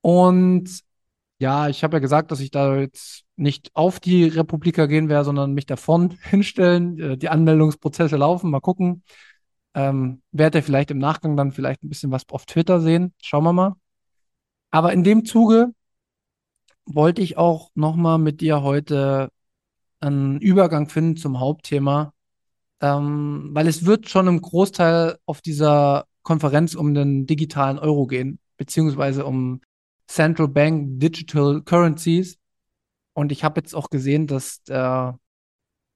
[0.00, 0.80] Und
[1.38, 5.24] ja, ich habe ja gesagt, dass ich da jetzt nicht auf die Republika gehen werde,
[5.26, 9.04] sondern mich da vorn hinstellen, äh, die Anmeldungsprozesse laufen, mal gucken.
[9.74, 13.14] Ähm, werde vielleicht im Nachgang dann vielleicht ein bisschen was auf Twitter sehen.
[13.22, 13.74] Schauen wir mal.
[14.70, 15.72] Aber in dem Zuge
[16.94, 19.30] wollte ich auch nochmal mit dir heute
[20.00, 22.12] einen Übergang finden zum Hauptthema,
[22.80, 28.38] ähm, weil es wird schon im Großteil auf dieser Konferenz um den digitalen Euro gehen,
[28.56, 29.60] beziehungsweise um
[30.06, 32.38] Central Bank Digital Currencies.
[33.12, 35.18] Und ich habe jetzt auch gesehen, dass der,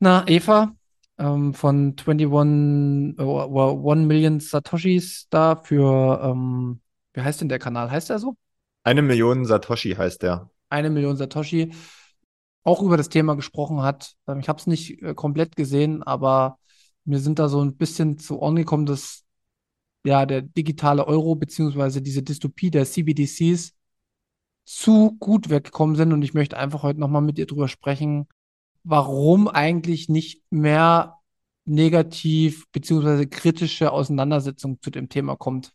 [0.01, 0.75] na, Eva
[1.19, 6.81] ähm, von 21 äh, 1 Million Satoshis da für, ähm,
[7.15, 7.91] wie heißt denn der Kanal?
[7.91, 8.37] Heißt der so?
[8.85, 11.73] Eine Million Satoshi heißt der eine Million Satoshi,
[12.65, 14.15] auch über das Thema gesprochen hat.
[14.27, 16.59] Ähm, ich habe es nicht äh, komplett gesehen, aber
[17.05, 19.25] mir sind da so ein bisschen zu Ohren gekommen, dass
[20.05, 23.75] ja der digitale Euro beziehungsweise diese Dystopie der CBDCs
[24.65, 28.29] zu gut weggekommen sind und ich möchte einfach heute nochmal mit dir drüber sprechen,
[28.85, 31.19] warum eigentlich nicht mehr
[31.65, 35.73] negativ beziehungsweise kritische Auseinandersetzung zu dem Thema kommt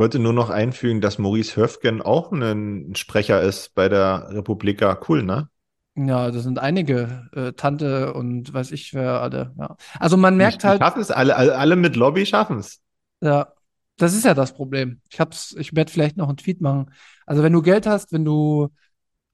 [0.00, 4.98] wollte nur noch einfügen, dass Maurice Höfgen auch ein Sprecher ist bei der Republika.
[5.08, 5.48] Cool, ne?
[5.94, 9.54] Ja, das sind einige äh, Tante und weiß ich wer alle.
[9.58, 9.76] Ja.
[9.98, 10.80] Also man merkt die, halt.
[10.80, 12.80] Schaffen es alle, alle, alle mit Lobby schaffen es.
[13.20, 13.52] Ja,
[13.98, 15.00] das ist ja das Problem.
[15.10, 16.90] Ich hab's, ich werde vielleicht noch einen Tweet machen.
[17.26, 18.70] Also wenn du Geld hast, wenn du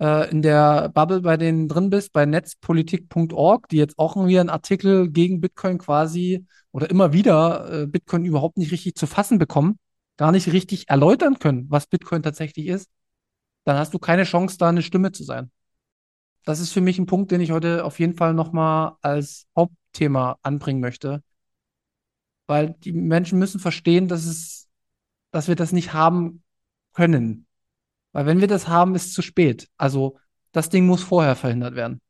[0.00, 4.50] äh, in der Bubble bei denen drin bist, bei netzpolitik.org, die jetzt auch irgendwie einen
[4.50, 9.78] Artikel gegen Bitcoin quasi oder immer wieder äh, Bitcoin überhaupt nicht richtig zu fassen bekommen,
[10.16, 12.90] gar nicht richtig erläutern können, was Bitcoin tatsächlich ist,
[13.64, 15.50] dann hast du keine Chance, da eine Stimme zu sein.
[16.44, 20.38] Das ist für mich ein Punkt, den ich heute auf jeden Fall nochmal als Hauptthema
[20.42, 21.22] anbringen möchte.
[22.46, 24.68] Weil die Menschen müssen verstehen, dass es,
[25.32, 26.44] dass wir das nicht haben
[26.92, 27.46] können.
[28.12, 29.68] Weil wenn wir das haben, ist es zu spät.
[29.76, 30.18] Also
[30.52, 32.00] das Ding muss vorher verhindert werden.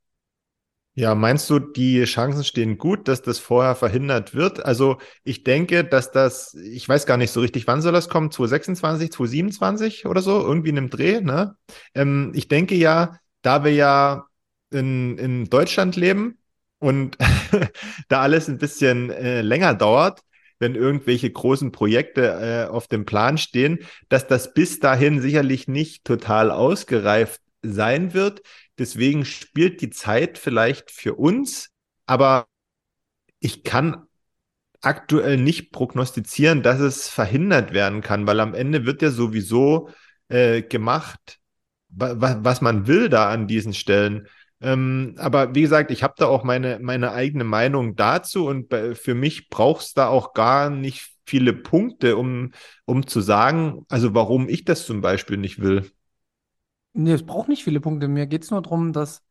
[0.98, 4.64] Ja, meinst du, die Chancen stehen gut, dass das vorher verhindert wird?
[4.64, 8.30] Also ich denke, dass das, ich weiß gar nicht so richtig, wann soll das kommen?
[8.30, 10.40] 2026, 2027 oder so?
[10.40, 11.54] Irgendwie in einem Dreh, ne?
[11.94, 14.24] Ähm, ich denke ja, da wir ja
[14.70, 16.38] in, in Deutschland leben
[16.78, 17.18] und
[18.08, 20.22] da alles ein bisschen äh, länger dauert,
[20.58, 26.04] wenn irgendwelche großen Projekte äh, auf dem Plan stehen, dass das bis dahin sicherlich nicht
[26.04, 28.40] total ausgereift sein wird.
[28.78, 31.70] Deswegen spielt die Zeit vielleicht für uns,
[32.06, 32.46] aber
[33.40, 34.06] ich kann
[34.80, 39.90] aktuell nicht prognostizieren, dass es verhindert werden kann, weil am Ende wird ja sowieso
[40.28, 41.38] äh, gemacht,
[41.88, 44.28] wa was man will da an diesen Stellen.
[44.60, 49.14] Ähm, aber wie gesagt, ich habe da auch meine, meine eigene Meinung dazu und für
[49.14, 52.52] mich braucht es da auch gar nicht viele Punkte, um,
[52.84, 55.90] um zu sagen, also warum ich das zum Beispiel nicht will.
[56.98, 58.08] Nee, es braucht nicht viele Punkte.
[58.08, 59.22] Mir geht es nur darum, dass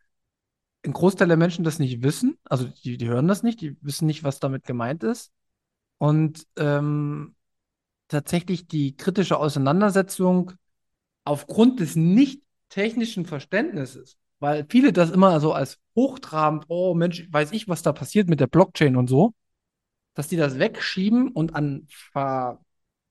[0.86, 2.38] ein Großteil der Menschen das nicht wissen.
[2.44, 5.32] Also die, die hören das nicht, die wissen nicht, was damit gemeint ist.
[5.98, 7.36] Und ähm,
[8.08, 10.52] tatsächlich die kritische Auseinandersetzung
[11.24, 17.52] aufgrund des nicht technischen Verständnisses, weil viele das immer so als hochtrabend, oh Mensch, weiß
[17.52, 19.34] ich, was da passiert mit der Blockchain und so,
[20.14, 21.88] dass die das wegschieben und an,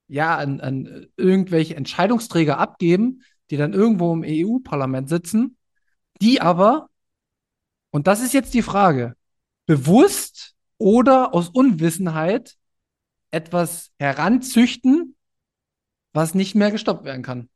[0.07, 3.23] ja, an, an irgendwelche Entscheidungsträger abgeben,
[3.55, 5.57] die dann irgendwo im EU-Parlament sitzen,
[6.21, 6.89] die aber,
[7.93, 9.15] und das ist jetzt die Frage,
[9.67, 12.57] bewusst oder aus Unwissenheit
[13.31, 15.15] etwas heranzüchten,
[16.13, 17.49] was nicht mehr gestoppt werden kann.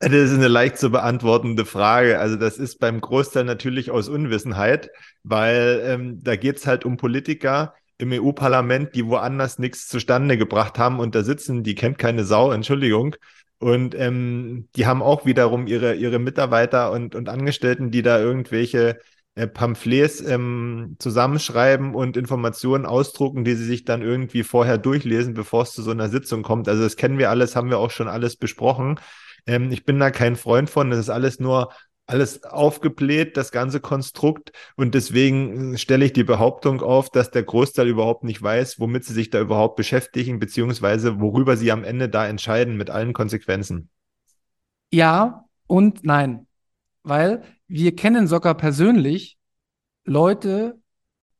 [0.00, 2.18] Das ist eine leicht zu beantwortende Frage.
[2.18, 4.90] Also das ist beim Großteil natürlich aus Unwissenheit,
[5.22, 10.80] weil ähm, da geht es halt um Politiker im EU-Parlament, die woanders nichts zustande gebracht
[10.80, 13.14] haben und da sitzen, die kennt keine Sau, Entschuldigung,
[13.58, 18.98] und ähm, die haben auch wiederum ihre, ihre Mitarbeiter und, und Angestellten, die da irgendwelche
[19.34, 25.62] äh, Pamphlets ähm, zusammenschreiben und Informationen ausdrucken, die sie sich dann irgendwie vorher durchlesen, bevor
[25.62, 26.68] es zu so einer Sitzung kommt.
[26.68, 29.00] Also das kennen wir alles, haben wir auch schon alles besprochen.
[29.46, 30.90] Ähm, ich bin da kein Freund von.
[30.90, 31.72] Das ist alles nur
[32.08, 34.52] alles aufgebläht, das ganze Konstrukt.
[34.76, 39.04] Und deswegen äh, stelle ich die Behauptung auf, dass der Großteil überhaupt nicht weiß, womit
[39.04, 43.90] sie sich da überhaupt beschäftigen, beziehungsweise worüber sie am Ende da entscheiden mit allen Konsequenzen.
[44.90, 46.46] Ja und nein.
[47.02, 49.38] Weil wir kennen sogar persönlich
[50.04, 50.80] Leute,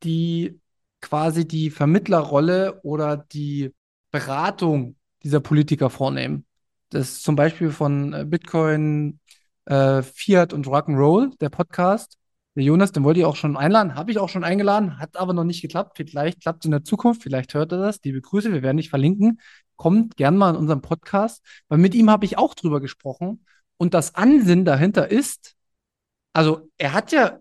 [0.03, 0.59] die
[1.01, 3.73] quasi die Vermittlerrolle oder die
[4.11, 6.45] Beratung dieser Politiker vornehmen.
[6.89, 9.19] Das zum Beispiel von äh, Bitcoin
[9.69, 12.17] äh, Fiat und Rock'n'Roll, der Podcast.
[12.55, 15.33] Der Jonas, den wollte ich auch schon einladen, habe ich auch schon eingeladen, hat aber
[15.33, 15.97] noch nicht geklappt.
[15.97, 17.99] Vielleicht klappt es in der Zukunft, vielleicht hört er das.
[18.03, 19.39] Liebe Grüße, wir werden dich verlinken.
[19.75, 23.45] Kommt gern mal in unserem Podcast, weil mit ihm habe ich auch drüber gesprochen.
[23.77, 25.55] Und das Ansinnen dahinter ist,
[26.33, 27.39] also er hat ja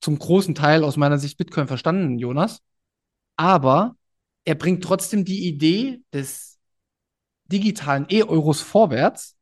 [0.00, 2.60] zum großen Teil aus meiner Sicht Bitcoin verstanden, Jonas,
[3.36, 3.96] aber
[4.44, 6.58] er bringt trotzdem die Idee des
[7.46, 9.36] digitalen E-Euros vorwärts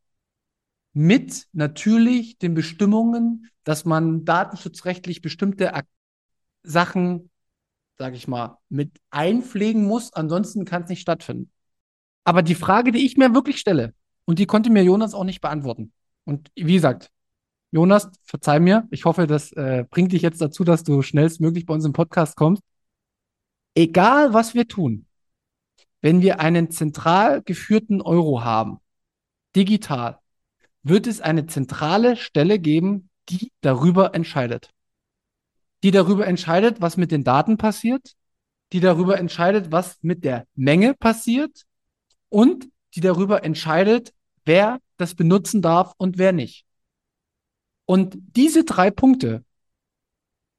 [0.93, 5.87] mit natürlich den Bestimmungen, dass man datenschutzrechtlich bestimmte Ak
[6.63, 7.31] Sachen,
[7.99, 10.13] sage ich mal, mit einpflegen muss.
[10.13, 11.51] Ansonsten kann es nicht stattfinden.
[12.25, 15.41] Aber die Frage, die ich mir wirklich stelle, und die konnte mir Jonas auch nicht
[15.41, 15.93] beantworten.
[16.25, 17.11] Und wie gesagt,
[17.73, 21.75] Jonas, verzeih mir, ich hoffe, das äh, bringt dich jetzt dazu, dass du schnellstmöglich bei
[21.75, 22.63] uns im Podcast kommst.
[23.75, 25.07] Egal, was wir tun,
[26.03, 28.79] wenn wir einen zentral geführten Euro haben,
[29.57, 30.19] digital,
[30.83, 34.71] wird es eine zentrale Stelle geben, die darüber entscheidet.
[35.83, 38.15] Die darüber entscheidet, was mit den Daten passiert,
[38.73, 41.65] die darüber entscheidet, was mit der Menge passiert
[42.29, 44.13] und die darüber entscheidet,
[44.45, 46.65] wer das benutzen darf und wer nicht.
[47.85, 49.45] Und diese drei Punkte,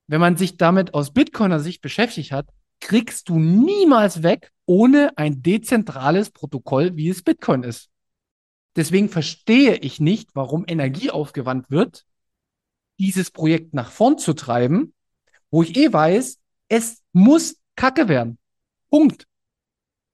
[0.08, 2.48] wenn man sich damit aus Bitcoiner Sicht beschäftigt hat,
[2.80, 7.90] kriegst du niemals weg ohne ein dezentrales Protokoll, wie es Bitcoin ist.
[8.76, 12.06] Deswegen verstehe ich nicht, warum Energie aufgewandt wird,
[13.00, 14.94] dieses Projekt nach vorn zu treiben,
[15.52, 18.38] wo ich eh weiß, es muss Kacke werden.
[18.90, 19.28] Punkt.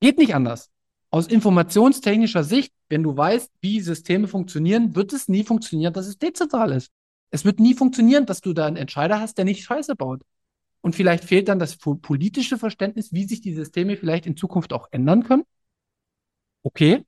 [0.02, 0.70] Geht nicht anders.
[1.12, 6.18] aus informationstechnischer Sicht, wenn du weißt, wie Systeme funktionieren, wird es nie funktionieren, dass es
[6.18, 6.92] dezentral ist.
[7.32, 10.22] Es wird nie funktionieren, dass du da einen Entscheider hast, der nicht Scheiße baut.
[10.82, 14.88] Und vielleicht fehlt dann das politische Verständnis, wie sich die Systeme vielleicht in Zukunft auch
[14.92, 15.44] ändern können.
[16.64, 17.04] Okay.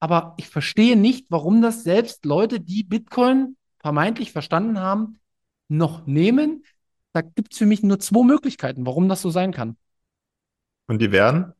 [0.00, 5.20] Aber ich verstehe nicht, warum das selbst Leute, die Bitcoin vermeintlich verstanden haben,
[5.68, 6.64] noch nehmen.
[7.12, 9.76] Da gibt es für mich nur zwei Möglichkeiten, warum das so sein kann.
[10.86, 11.52] Und die wären?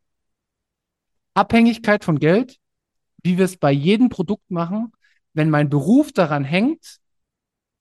[1.34, 2.58] Abhängigkeit von Geld,
[3.22, 4.92] wie wir es bei jedem Produkt machen.
[5.32, 6.98] Wenn mein Beruf daran hängt,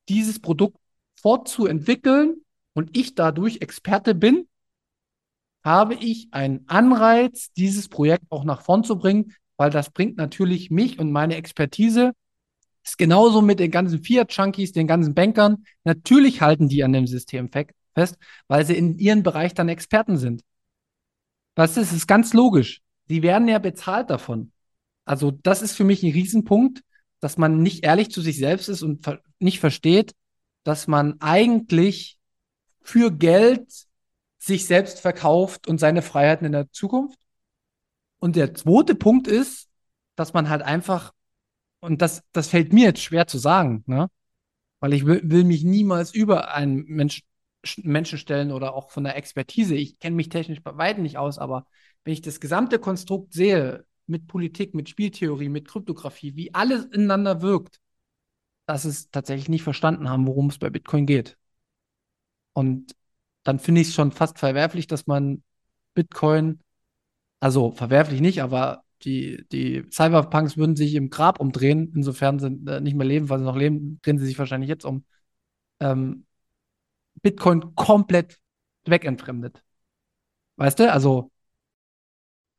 [0.07, 0.77] dieses Produkt
[1.15, 4.47] fortzuentwickeln und ich dadurch Experte bin,
[5.63, 10.71] habe ich einen Anreiz, dieses Projekt auch nach vorn zu bringen, weil das bringt natürlich
[10.71, 12.13] mich und meine Expertise.
[12.81, 15.65] Ist genauso mit den ganzen Fiat-Junkies, den ganzen Bankern.
[15.83, 18.17] Natürlich halten die an dem System fest,
[18.47, 20.43] weil sie in ihrem Bereich dann Experten sind.
[21.55, 22.81] Das ist, ist ganz logisch.
[23.09, 24.53] Die werden ja bezahlt davon.
[25.03, 26.81] Also das ist für mich ein Riesenpunkt,
[27.19, 30.13] dass man nicht ehrlich zu sich selbst ist und ver nicht versteht,
[30.63, 32.17] dass man eigentlich
[32.81, 33.67] für Geld
[34.37, 37.19] sich selbst verkauft und seine Freiheiten in der Zukunft.
[38.19, 39.69] Und der zweite Punkt ist,
[40.15, 41.13] dass man halt einfach,
[41.79, 44.09] und das, das fällt mir jetzt schwer zu sagen, ne?
[44.79, 47.23] weil ich will, will mich niemals über einen Mensch,
[47.77, 49.75] Menschen stellen oder auch von der Expertise.
[49.75, 51.65] Ich kenne mich technisch bei weitem nicht aus, aber
[52.03, 57.41] wenn ich das gesamte Konstrukt sehe, mit Politik, mit Spieltheorie, mit Kryptographie, wie alles ineinander
[57.41, 57.79] wirkt,
[58.65, 61.37] dass es tatsächlich nicht verstanden haben, worum es bei Bitcoin geht.
[62.53, 62.95] Und
[63.43, 65.43] dann finde ich es schon fast verwerflich, dass man
[65.93, 66.59] Bitcoin,
[67.39, 72.81] also verwerflich nicht, aber die, die Cyberpunks würden sich im Grab umdrehen, insofern sie äh,
[72.81, 75.05] nicht mehr leben, weil sie noch leben, drehen sie sich wahrscheinlich jetzt um.
[75.79, 76.25] Ähm,
[77.21, 78.39] Bitcoin komplett
[78.85, 79.63] wegentfremdet.
[80.57, 80.91] Weißt du?
[80.91, 81.31] Also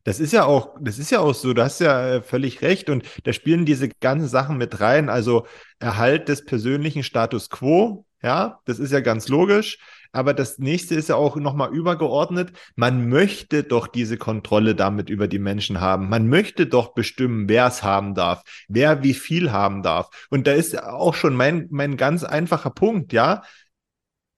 [0.05, 2.89] das ist ja auch, das ist ja auch so, du hast ja äh, völlig recht
[2.89, 5.47] und da spielen diese ganzen Sachen mit rein, also
[5.79, 9.79] Erhalt des persönlichen Status quo, ja, das ist ja ganz logisch,
[10.13, 15.29] aber das nächste ist ja auch nochmal übergeordnet, man möchte doch diese Kontrolle damit über
[15.29, 19.83] die Menschen haben, man möchte doch bestimmen, wer es haben darf, wer wie viel haben
[19.83, 23.43] darf und da ist auch schon mein, mein ganz einfacher Punkt, ja,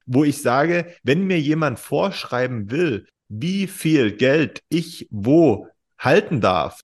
[0.07, 6.81] wo ich sage, wenn mir jemand vorschreiben will, wie viel Geld ich wo halten darf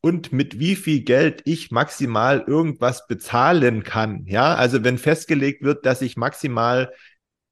[0.00, 4.24] und mit wie viel Geld ich maximal irgendwas bezahlen kann.
[4.26, 6.92] Ja, also wenn festgelegt wird, dass ich maximal,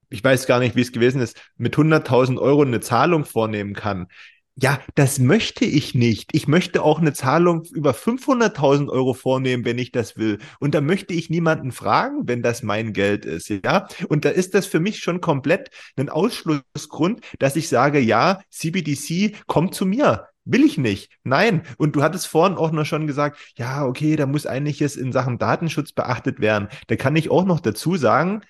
[0.09, 4.09] ich weiß gar nicht, wie es gewesen ist, mit 100.000 Euro eine Zahlung vornehmen kann,
[4.59, 6.31] ja, das möchte ich nicht.
[6.33, 10.39] Ich möchte auch eine Zahlung über 500.000 Euro vornehmen, wenn ich das will.
[10.61, 13.51] Und da möchte ich niemanden fragen, wenn das mein Geld ist.
[13.51, 18.41] Ja, und da ist das für mich schon komplett ein Ausschlussgrund, dass ich sage, ja,
[18.49, 20.29] CBDC kommt zu mir.
[20.47, 21.11] Will ich nicht.
[21.23, 21.63] Nein.
[21.77, 25.37] Und du hattest vorhin auch noch schon gesagt, ja, okay, da muss einiges in Sachen
[25.37, 26.69] Datenschutz beachtet werden.
[26.87, 28.41] Da kann ich auch noch dazu sagen,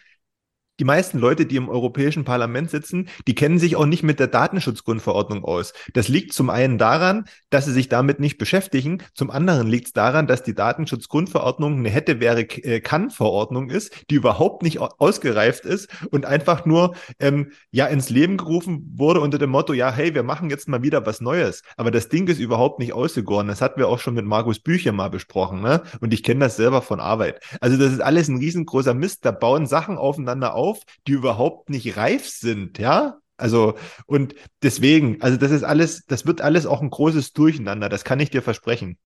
[0.78, 4.26] die meisten Leute, die im Europäischen Parlament sitzen, die kennen sich auch nicht mit der
[4.26, 5.72] Datenschutzgrundverordnung aus.
[5.94, 9.02] Das liegt zum einen daran, dass sie sich damit nicht beschäftigen.
[9.14, 13.92] Zum anderen liegt es daran, dass die Datenschutzgrundverordnung eine hätte, wäre, äh, kann Verordnung ist,
[14.10, 19.38] die überhaupt nicht ausgereift ist und einfach nur ähm, ja ins Leben gerufen wurde unter
[19.38, 21.62] dem Motto, ja, hey, wir machen jetzt mal wieder was Neues.
[21.76, 23.48] Aber das Ding ist überhaupt nicht ausgegoren.
[23.48, 25.62] Das hatten wir auch schon mit Markus Bücher mal besprochen.
[25.62, 25.82] Ne?
[26.00, 27.40] Und ich kenne das selber von Arbeit.
[27.60, 29.24] Also das ist alles ein riesengroßer Mist.
[29.24, 33.18] Da bauen Sachen aufeinander auf auf, die überhaupt nicht reif sind, ja?
[33.36, 33.74] Also,
[34.06, 38.20] und deswegen, also das ist alles, das wird alles auch ein großes Durcheinander, das kann
[38.20, 38.98] ich dir versprechen.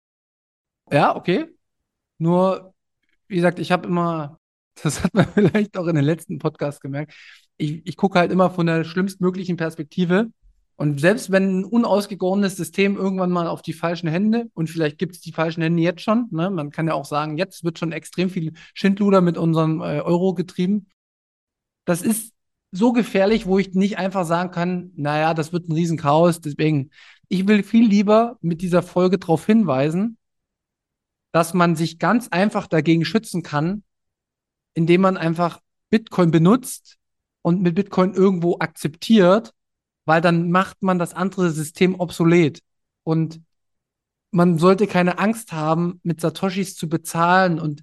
[0.90, 1.46] Ja, okay.
[2.18, 2.74] Nur,
[3.26, 4.38] wie gesagt, ich habe immer,
[4.82, 7.14] das hat man vielleicht auch in den letzten Podcasts gemerkt,
[7.56, 10.30] ich, ich gucke halt immer von der schlimmstmöglichen Perspektive.
[10.76, 15.16] Und selbst wenn ein unausgegorenes System irgendwann mal auf die falschen Hände, und vielleicht gibt
[15.16, 16.48] es die falschen Hände jetzt schon, ne?
[16.48, 20.32] man kann ja auch sagen, jetzt wird schon extrem viel Schindluder mit unserem äh, Euro
[20.32, 20.86] getrieben
[21.84, 22.32] das ist
[22.72, 26.40] so gefährlich, wo ich nicht einfach sagen kann, naja, das wird ein Riesenchaos.
[26.40, 26.90] Deswegen,
[27.28, 30.18] ich will viel lieber mit dieser Folge darauf hinweisen,
[31.32, 33.82] dass man sich ganz einfach dagegen schützen kann,
[34.74, 36.98] indem man einfach Bitcoin benutzt
[37.42, 39.52] und mit Bitcoin irgendwo akzeptiert,
[40.04, 42.60] weil dann macht man das andere System obsolet.
[43.02, 43.40] Und
[44.30, 47.58] man sollte keine Angst haben, mit Satoshis zu bezahlen.
[47.58, 47.82] Und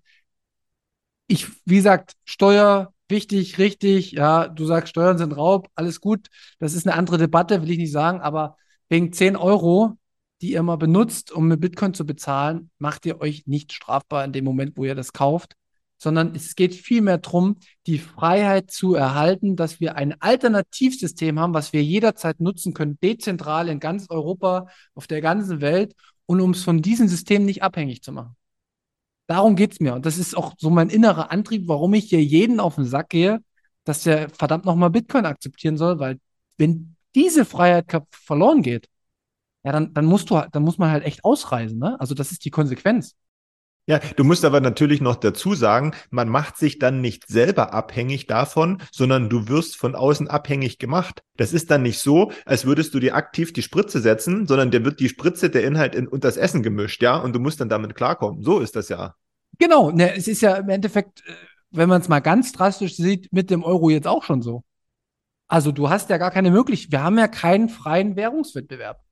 [1.27, 6.27] ich, wie gesagt, Steuer, wichtig, richtig, ja, du sagst, Steuern sind Raub, alles gut.
[6.59, 8.57] Das ist eine andere Debatte, will ich nicht sagen, aber
[8.89, 9.97] wegen 10 Euro,
[10.41, 14.33] die ihr mal benutzt, um mit Bitcoin zu bezahlen, macht ihr euch nicht strafbar in
[14.33, 15.55] dem Moment, wo ihr das kauft,
[15.97, 21.73] sondern es geht vielmehr darum, die Freiheit zu erhalten, dass wir ein Alternativsystem haben, was
[21.73, 25.95] wir jederzeit nutzen können, dezentral in ganz Europa, auf der ganzen Welt
[26.27, 28.35] und um es von diesem System nicht abhängig zu machen.
[29.27, 29.93] Darum geht es mir.
[29.93, 33.09] Und das ist auch so mein innerer Antrieb, warum ich hier jeden auf den Sack
[33.09, 33.43] gehe,
[33.83, 36.19] dass der verdammt nochmal Bitcoin akzeptieren soll, weil
[36.57, 38.87] wenn diese Freiheit verloren geht,
[39.63, 41.99] ja, dann, dann musst du, dann muss man halt echt ausreisen, ne?
[41.99, 43.15] Also das ist die Konsequenz.
[43.89, 48.27] Ja, du musst aber natürlich noch dazu sagen, man macht sich dann nicht selber abhängig
[48.27, 51.23] davon, sondern du wirst von außen abhängig gemacht.
[51.37, 54.83] Das ist dann nicht so, als würdest du dir aktiv die Spritze setzen, sondern dir
[54.83, 57.69] wird die Spritze der Inhalt in, und das Essen gemischt, ja, und du musst dann
[57.69, 58.43] damit klarkommen.
[58.43, 59.15] So ist das ja.
[59.57, 61.33] Genau, ne, es ist ja im Endeffekt, äh,
[61.71, 64.65] wenn man es mal ganz drastisch sieht, mit dem Euro jetzt auch schon so.
[65.47, 69.06] Also du hast ja gar keine Möglichkeit, wir haben ja keinen freien Währungswettbewerb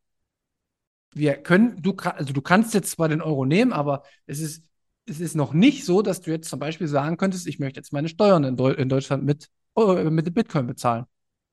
[1.15, 4.65] wir können, du, also du kannst jetzt zwar den Euro nehmen, aber es ist,
[5.07, 7.93] es ist noch nicht so, dass du jetzt zum Beispiel sagen könntest, ich möchte jetzt
[7.93, 11.05] meine Steuern in, Deu in Deutschland mit, äh, mit Bitcoin bezahlen.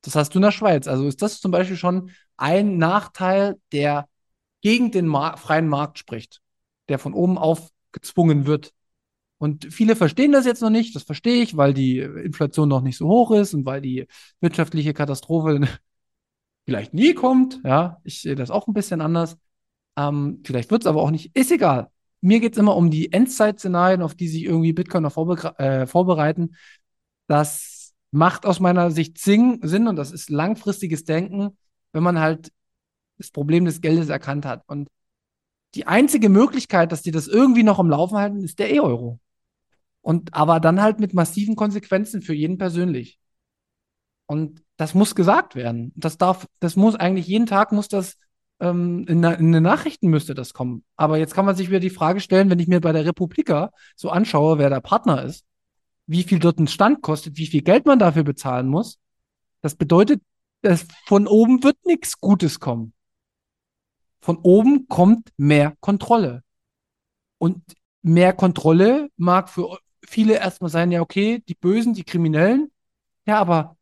[0.02, 0.88] Das hast du in der Schweiz.
[0.88, 4.08] Also ist das zum Beispiel schon ein Nachteil, der
[4.62, 6.40] gegen den Mar freien Markt spricht,
[6.88, 8.72] der von oben aufgezwungen wird.
[9.38, 10.96] Und viele verstehen das jetzt noch nicht.
[10.96, 14.08] Das verstehe ich, weil die Inflation noch nicht so hoch ist und weil die
[14.40, 15.68] wirtschaftliche Katastrophe
[16.64, 17.60] vielleicht nie kommt.
[17.64, 19.36] Ja, ich sehe das auch ein bisschen anders.
[19.96, 21.36] Ähm, vielleicht wird es aber auch nicht.
[21.36, 21.88] Ist egal.
[22.20, 26.56] Mir geht es immer um die Endzeit-Szenarien, auf die sich irgendwie Bitcoiner vorbe äh, vorbereiten.
[27.26, 31.56] Das macht aus meiner Sicht Sinn und das ist langfristiges Denken,
[31.92, 32.52] wenn man halt
[33.18, 34.62] das Problem des Geldes erkannt hat.
[34.66, 34.88] Und
[35.74, 39.18] die einzige Möglichkeit, dass die das irgendwie noch am Laufen halten, ist der E-Euro.
[40.02, 43.18] Und aber dann halt mit massiven Konsequenzen für jeden persönlich.
[44.26, 45.92] Und das muss gesagt werden.
[45.96, 48.16] Das darf, das muss eigentlich jeden Tag muss das
[48.62, 50.84] ähm, in, in, den Nachrichten müsste das kommen.
[50.96, 53.72] Aber jetzt kann man sich wieder die Frage stellen, wenn ich mir bei der Republika
[53.96, 55.44] so anschaue, wer der Partner ist,
[56.06, 59.00] wie viel dort ein Stand kostet, wie viel Geld man dafür bezahlen muss.
[59.62, 60.22] Das bedeutet,
[60.62, 62.92] dass von oben wird nichts Gutes kommen.
[64.20, 66.44] Von oben kommt mehr Kontrolle.
[67.38, 67.64] Und
[68.02, 72.70] mehr Kontrolle mag für viele erstmal sein, ja, okay, die Bösen, die Kriminellen.
[73.26, 73.76] Ja, aber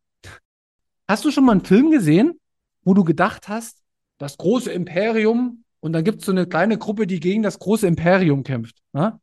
[1.07, 2.39] hast du schon mal einen Film gesehen,
[2.83, 3.80] wo du gedacht hast,
[4.21, 7.87] das große Imperium und dann gibt es so eine kleine Gruppe, die gegen das große
[7.87, 8.77] Imperium kämpft.
[8.93, 9.19] Ne?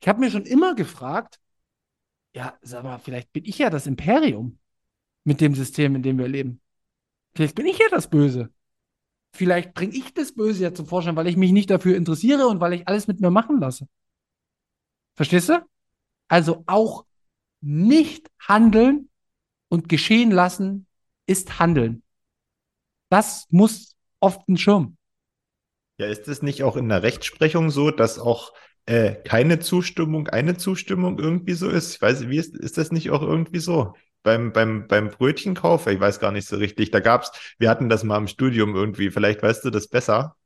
[0.00, 1.40] Ich habe mir schon immer gefragt,
[2.32, 4.58] ja, sag mal, vielleicht bin ich ja das Imperium
[5.24, 6.60] mit dem System, in dem wir leben.
[7.34, 8.50] Vielleicht bin ich ja das Böse.
[9.32, 12.60] Vielleicht bringe ich das Böse ja zum Vorschein, weil ich mich nicht dafür interessiere und
[12.60, 13.88] weil ich alles mit mir machen lasse.
[15.16, 15.66] Verstehst du?
[16.28, 17.06] Also auch
[17.60, 19.08] nicht handeln
[19.68, 20.86] und geschehen lassen
[21.26, 22.04] ist handeln.
[23.10, 24.96] Das muss oft ein Schirm.
[25.98, 28.52] Ja, ist es nicht auch in der Rechtsprechung so, dass auch
[28.86, 31.94] äh, keine Zustimmung eine Zustimmung irgendwie so ist?
[31.94, 33.94] Ich weiß, wie ist, ist das nicht auch irgendwie so?
[34.22, 36.90] Beim, beim, beim Brötchenkauf, ich weiß gar nicht so richtig.
[36.90, 40.36] Da gab's, wir hatten das mal im Studium irgendwie, vielleicht weißt du das besser.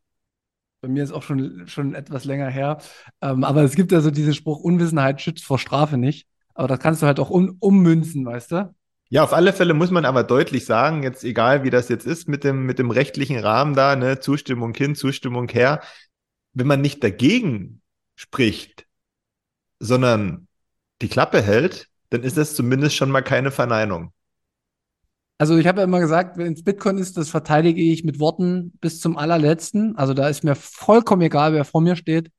[0.80, 2.78] Bei mir ist auch schon, schon etwas länger her.
[3.20, 6.26] Ähm, aber es gibt also diesen Spruch, Unwissenheit schützt vor Strafe nicht.
[6.54, 8.74] Aber das kannst du halt auch um, ummünzen, weißt du?
[9.14, 12.26] Ja, auf alle Fälle muss man aber deutlich sagen, jetzt egal wie das jetzt ist
[12.26, 15.82] mit dem, mit dem rechtlichen Rahmen da, ne, Zustimmung hin, Zustimmung her,
[16.52, 17.80] wenn man nicht dagegen
[18.16, 18.88] spricht,
[19.78, 20.48] sondern
[21.00, 24.12] die Klappe hält, dann ist das zumindest schon mal keine Verneinung.
[25.38, 28.72] Also ich habe ja immer gesagt, wenn es Bitcoin ist, das verteidige ich mit Worten
[28.80, 29.94] bis zum allerletzten.
[29.94, 32.32] Also da ist mir vollkommen egal, wer vor mir steht.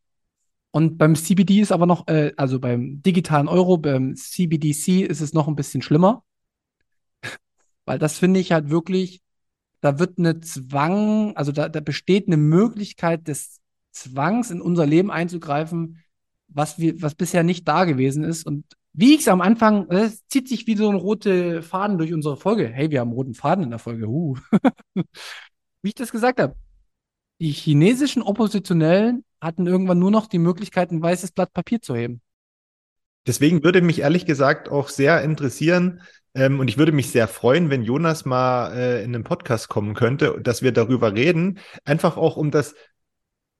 [0.72, 5.32] Und beim CBD ist aber noch, äh, also beim digitalen Euro, beim CBDC ist es
[5.32, 6.26] noch ein bisschen schlimmer.
[7.86, 9.22] Weil das finde ich halt wirklich,
[9.82, 13.60] da wird eine Zwang, also da, da besteht eine Möglichkeit des
[13.92, 16.04] Zwangs in unser Leben einzugreifen,
[16.48, 18.46] was wir, was bisher nicht da gewesen ist.
[18.46, 22.14] Und wie ich es am Anfang, es zieht sich wie so ein roter Faden durch
[22.14, 22.68] unsere Folge.
[22.68, 24.08] Hey, wir haben einen roten Faden in der Folge.
[24.08, 24.38] Uh.
[25.82, 26.56] wie ich das gesagt habe.
[27.40, 32.22] Die chinesischen Oppositionellen hatten irgendwann nur noch die Möglichkeit, ein weißes Blatt Papier zu heben.
[33.28, 36.02] Deswegen würde mich ehrlich gesagt auch sehr interessieren,
[36.36, 39.96] ähm, und ich würde mich sehr freuen, wenn Jonas mal äh, in den Podcast kommen
[39.96, 42.76] könnte, dass wir darüber reden, einfach auch um das,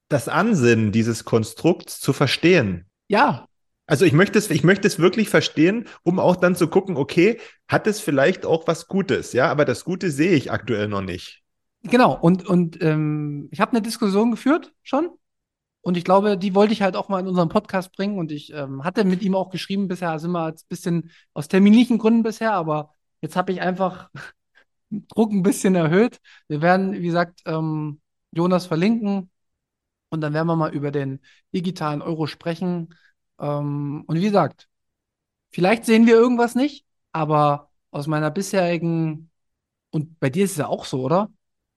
[0.08, 2.86] das Ansinnen dieses Konstrukts zu verstehen.
[3.08, 3.46] Ja.
[3.88, 7.38] Also ich möchte es, ich möchte es wirklich verstehen, um auch dann zu gucken, okay,
[7.68, 11.42] hat es vielleicht auch was Gutes, ja, aber das Gute sehe ich aktuell noch nicht.
[11.84, 15.10] Genau, und, und ähm, ich habe eine Diskussion geführt schon
[15.86, 18.18] und ich glaube, die wollte ich halt auch mal in unseren Podcast bringen.
[18.18, 21.98] Und ich ähm, hatte mit ihm auch geschrieben bisher, sind wir ein bisschen aus terminlichen
[21.98, 24.10] Gründen bisher, aber jetzt habe ich einfach
[24.90, 26.20] Druck ein bisschen erhöht.
[26.48, 28.00] Wir werden, wie gesagt, ähm,
[28.32, 29.30] Jonas verlinken
[30.08, 31.20] und dann werden wir mal über den
[31.54, 32.92] digitalen Euro sprechen.
[33.38, 34.68] Ähm, und wie gesagt,
[35.50, 39.30] vielleicht sehen wir irgendwas nicht, aber aus meiner bisherigen,
[39.90, 41.30] und bei dir ist es ja auch so, oder?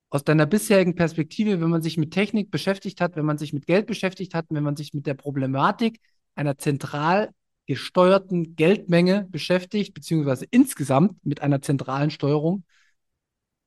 [0.09, 3.67] Aus deiner bisherigen Perspektive, wenn man sich mit Technik beschäftigt hat, wenn man sich mit
[3.67, 5.99] Geld beschäftigt hat, wenn man sich mit der Problematik
[6.35, 7.29] einer zentral
[7.67, 12.63] gesteuerten Geldmenge beschäftigt, beziehungsweise insgesamt mit einer zentralen Steuerung,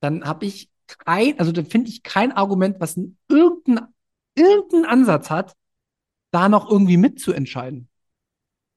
[0.01, 3.93] dann habe ich kein, also da finde ich kein Argument, was irgendeinen
[4.35, 5.53] irgendein Ansatz hat,
[6.31, 7.89] da noch irgendwie mitzuentscheiden.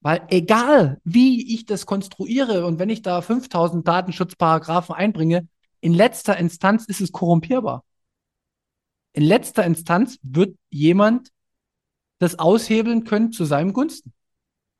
[0.01, 5.49] Weil egal, wie ich das konstruiere und wenn ich da 5000 Datenschutzparagraphen einbringe,
[5.87, 7.85] in letzter Instanz ist es korrumpierbar.
[9.13, 11.29] In letzter Instanz wird jemand
[12.19, 14.13] das aushebeln können zu seinem Gunsten.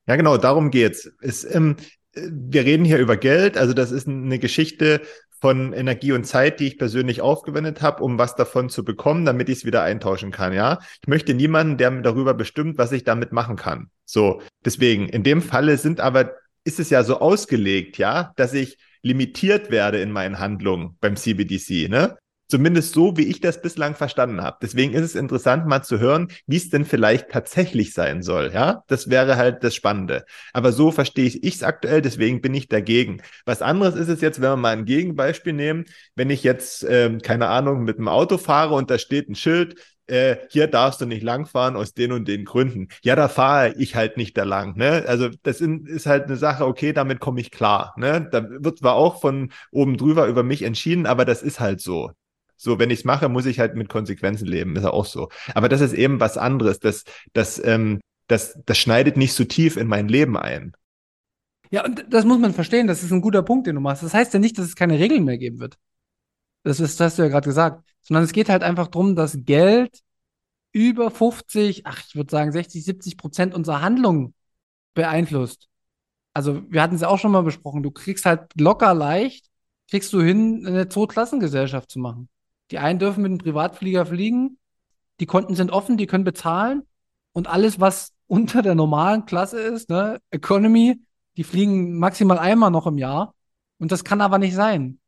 [0.09, 1.09] Ja, genau, darum geht's.
[1.21, 1.77] Es, ähm,
[2.13, 5.01] wir reden hier über Geld, also das ist eine Geschichte
[5.41, 9.49] von Energie und Zeit, die ich persönlich aufgewendet habe, um was davon zu bekommen, damit
[9.49, 10.81] ich es wieder eintauschen kann, ja.
[11.03, 13.91] Ich möchte niemanden, der darüber bestimmt, was ich damit machen kann.
[14.05, 16.33] So, deswegen, in dem Falle sind aber,
[16.65, 18.77] ist es ja so ausgelegt, ja, dass ich
[19.07, 22.19] limitiert werde in meinen Handlungen beim CBDC, ne?
[22.49, 24.59] Zumindest so, wie ich das bislang verstanden habe.
[24.63, 28.53] Deswegen ist es interessant, mal zu hören, wie es denn vielleicht tatsächlich sein soll.
[28.55, 30.25] Ja, das wäre halt das Spannende.
[30.53, 33.21] Aber so verstehe ich es aktuell, deswegen bin ich dagegen.
[33.47, 37.21] Was anderes ist es jetzt, wenn wir mal ein Gegenbeispiel nehmen, wenn ich jetzt, ähm,
[37.21, 39.75] keine Ahnung, mit dem Auto fahre und da steht ein Schild,
[40.07, 42.89] äh, hier darfst du nicht langfahren aus den und den Gründen.
[43.03, 44.77] Ja, da fahre ich halt nicht da lang.
[44.77, 45.05] Ne?
[45.07, 47.95] Also das ist halt eine Sache, okay, damit komme ich klar.
[47.97, 48.29] Ne?
[48.31, 52.13] Da wird zwar auch von oben drüber über mich entschieden, aber das ist halt so.
[52.59, 55.29] So, wenn ich es mache, muss ich halt mit Konsequenzen leben, ist ja auch so.
[55.55, 56.79] Aber das ist eben was anderes.
[56.79, 57.05] Das,
[57.35, 60.73] das, ähm, das, das schneidet nicht so tief in mein Leben ein.
[61.71, 64.03] Ja, und das muss man verstehen, das ist ein guter Punkt, den du machst.
[64.03, 65.77] Das heißt ja nicht, dass es keine Regeln mehr geben wird.
[66.67, 67.85] Das, ist, das hast du ja gerade gesagt.
[68.03, 70.01] Sondern es geht halt einfach darum, dass Geld
[70.73, 74.35] über 50, ach, ich würde sagen 60, 70 Prozent unserer Handlungen
[74.93, 75.69] beeinflusst.
[76.35, 77.85] Also, wir hatten es ja auch schon mal besprochen.
[77.85, 79.47] Du kriegst halt locker leicht,
[79.89, 82.29] kriegst du hin, eine Zweiklassengesellschaft zu machen.
[82.73, 84.59] Die einen dürfen mit einem Privatflieger fliegen,
[85.21, 86.83] die Konten sind offen, die können bezahlen
[87.33, 91.01] und alles, was unter der normalen Klasse ist, ne, Economy,
[91.37, 93.35] die fliegen maximal einmal noch im Jahr.
[93.79, 94.99] Und das kann aber nicht sein.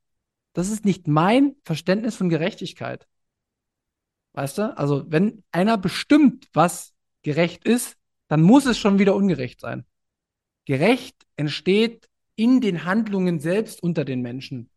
[0.58, 3.06] Das ist nicht mein Verständnis von Gerechtigkeit.
[4.32, 4.76] Weißt du?
[4.76, 7.96] Also, wenn einer bestimmt, was gerecht ist,
[8.26, 9.86] dann muss es schon wieder ungerecht sein.
[10.64, 14.68] Gerecht entsteht in den Handlungen selbst unter den Menschen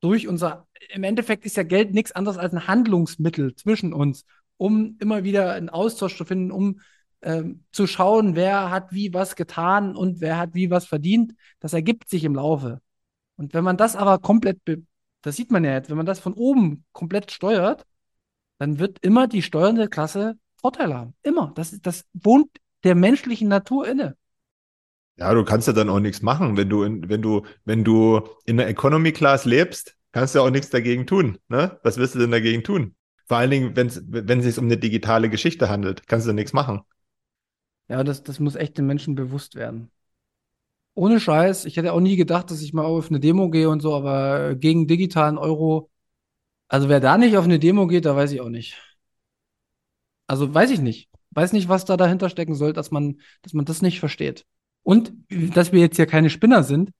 [0.00, 4.24] durch unser, im Endeffekt ist ja Geld nichts anderes als ein Handlungsmittel zwischen uns,
[4.56, 6.80] um immer wieder einen Austausch zu finden, um
[7.20, 11.34] ähm, zu schauen, wer hat wie was getan und wer hat wie was verdient.
[11.58, 12.80] Das ergibt sich im Laufe.
[13.36, 14.58] Und wenn man das aber komplett,
[15.22, 17.86] das sieht man ja jetzt, wenn man das von oben komplett steuert,
[18.58, 21.14] dann wird immer die steuernde Klasse Vorteile haben.
[21.22, 21.52] Immer.
[21.54, 22.50] Das, das wohnt
[22.84, 24.16] der menschlichen Natur inne.
[25.16, 26.56] Ja, du kannst ja dann auch nichts machen.
[26.56, 30.44] Wenn du, in, wenn du, wenn du in der Economy Class lebst, kannst du ja
[30.44, 31.38] auch nichts dagegen tun.
[31.48, 31.78] Ne?
[31.82, 32.94] Was wirst du denn dagegen tun?
[33.26, 36.52] Vor allen Dingen, wenn's, wenn es sich um eine digitale Geschichte handelt, kannst du nichts
[36.52, 36.80] machen.
[37.88, 39.90] Ja, das, das muss echt den Menschen bewusst werden.
[40.94, 43.80] Ohne Scheiß, ich hätte auch nie gedacht, dass ich mal auf eine Demo gehe und
[43.80, 45.90] so, aber gegen digitalen Euro,
[46.68, 48.76] also wer da nicht auf eine Demo geht, da weiß ich auch nicht.
[50.26, 51.08] Also weiß ich nicht.
[51.32, 54.44] Weiß nicht, was da dahinter stecken soll, dass man, dass man das nicht versteht.
[54.82, 56.90] Und dass wir jetzt hier keine Spinner sind,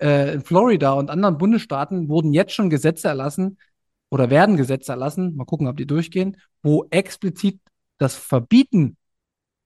[0.00, 3.58] äh, in Florida und anderen Bundesstaaten wurden jetzt schon Gesetze erlassen
[4.10, 7.60] oder werden Gesetze erlassen, mal gucken, ob die durchgehen, wo explizit
[7.98, 8.96] das verbieten,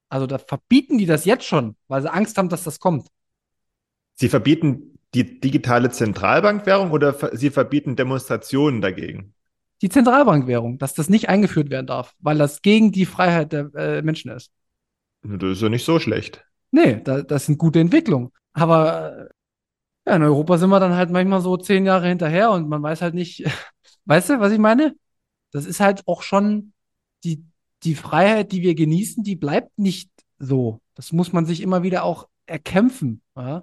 [0.09, 3.09] also da verbieten die das jetzt schon, weil sie Angst haben, dass das kommt.
[4.19, 9.33] Sie verbieten die digitale Zentralbankwährung oder sie verbieten Demonstrationen dagegen?
[9.81, 14.03] Die Zentralbankwährung, dass das nicht eingeführt werden darf, weil das gegen die Freiheit der äh,
[14.03, 14.51] Menschen ist.
[15.23, 16.45] Das ist ja nicht so schlecht.
[16.73, 18.31] Nee, da, das sind gute Entwicklungen.
[18.53, 19.29] Aber
[20.05, 23.03] ja, in Europa sind wir dann halt manchmal so zehn Jahre hinterher und man weiß
[23.03, 23.45] halt nicht,
[24.07, 24.97] weißt du, was ich meine?
[25.53, 26.73] Das ist halt auch schon
[27.23, 27.45] die,
[27.85, 30.81] die Freiheit, die wir genießen, die bleibt nicht so.
[30.95, 33.23] Das muss man sich immer wieder auch erkämpfen.
[33.37, 33.63] Ja?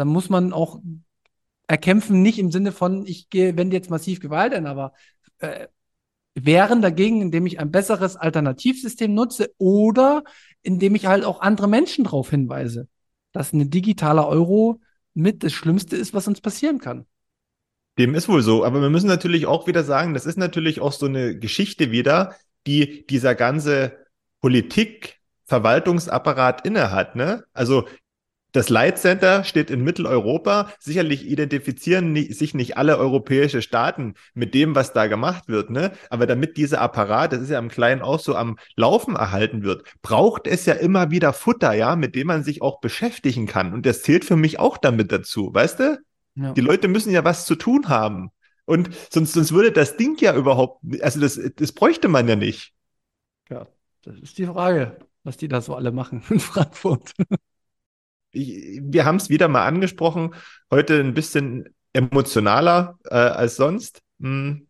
[0.00, 0.80] Da muss man auch
[1.66, 4.94] erkämpfen, nicht im Sinne von, ich wende jetzt massiv Gewalt ein, aber
[5.38, 5.68] äh,
[6.34, 10.24] wehren dagegen, indem ich ein besseres Alternativsystem nutze oder
[10.62, 12.88] indem ich halt auch andere Menschen darauf hinweise,
[13.32, 14.80] dass ein digitaler Euro
[15.12, 17.04] mit das Schlimmste ist, was uns passieren kann.
[17.98, 20.92] Dem ist wohl so, aber wir müssen natürlich auch wieder sagen, das ist natürlich auch
[20.92, 22.36] so eine Geschichte wieder,
[22.66, 23.98] die dieser ganze
[24.40, 27.44] Politik Verwaltungsapparat innehat, ne?
[27.52, 27.88] Also
[28.52, 30.70] das Light Center steht in Mitteleuropa.
[30.78, 35.70] Sicherlich identifizieren nie, sich nicht alle europäische Staaten mit dem, was da gemacht wird.
[35.70, 35.92] Ne?
[36.08, 39.84] Aber damit dieser Apparat, das ist ja im Kleinen auch so am Laufen erhalten wird,
[40.02, 43.72] braucht es ja immer wieder Futter, ja, mit dem man sich auch beschäftigen kann.
[43.72, 45.98] Und das zählt für mich auch damit dazu, weißt du?
[46.34, 46.52] Ja.
[46.52, 48.30] Die Leute müssen ja was zu tun haben.
[48.64, 52.72] Und sonst, sonst würde das Ding ja überhaupt, also das, das bräuchte man ja nicht.
[53.48, 53.66] Ja,
[54.02, 57.12] das ist die Frage, was die da so alle machen in Frankfurt.
[58.32, 60.34] Wir haben es wieder mal angesprochen,
[60.70, 64.00] heute ein bisschen emotionaler äh, als sonst.
[64.20, 64.68] Hm.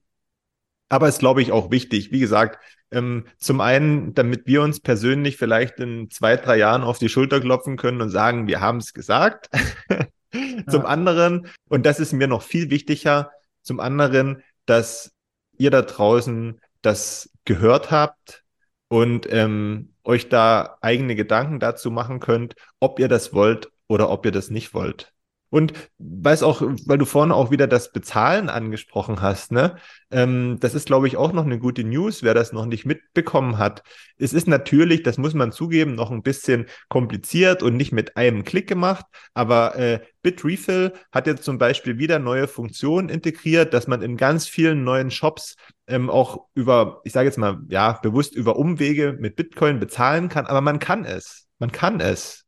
[0.88, 2.10] Aber ist, glaube ich, auch wichtig.
[2.10, 2.58] Wie gesagt,
[2.90, 7.40] ähm, zum einen, damit wir uns persönlich vielleicht in zwei, drei Jahren auf die Schulter
[7.40, 9.48] klopfen können und sagen, wir haben es gesagt.
[10.32, 10.88] zum ja.
[10.88, 13.30] anderen, und das ist mir noch viel wichtiger,
[13.62, 15.12] zum anderen, dass
[15.58, 18.42] ihr da draußen das gehört habt
[18.88, 24.26] und ähm, euch da eigene Gedanken dazu machen könnt, ob ihr das wollt oder ob
[24.26, 25.12] ihr das nicht wollt.
[25.50, 29.76] Und weiß auch, weil du vorhin auch wieder das Bezahlen angesprochen hast, ne?
[30.12, 33.58] Ähm, das ist, glaube ich, auch noch eine gute News, wer das noch nicht mitbekommen
[33.58, 33.82] hat.
[34.16, 38.44] Es ist natürlich, das muss man zugeben, noch ein bisschen kompliziert und nicht mit einem
[38.44, 44.02] Klick gemacht, aber äh, Bitrefill hat jetzt zum Beispiel wieder neue Funktionen integriert, dass man
[44.02, 45.56] in ganz vielen neuen Shops
[45.88, 50.46] ähm, auch über, ich sage jetzt mal, ja, bewusst über Umwege mit Bitcoin bezahlen kann,
[50.46, 51.48] aber man kann es.
[51.58, 52.46] Man kann es.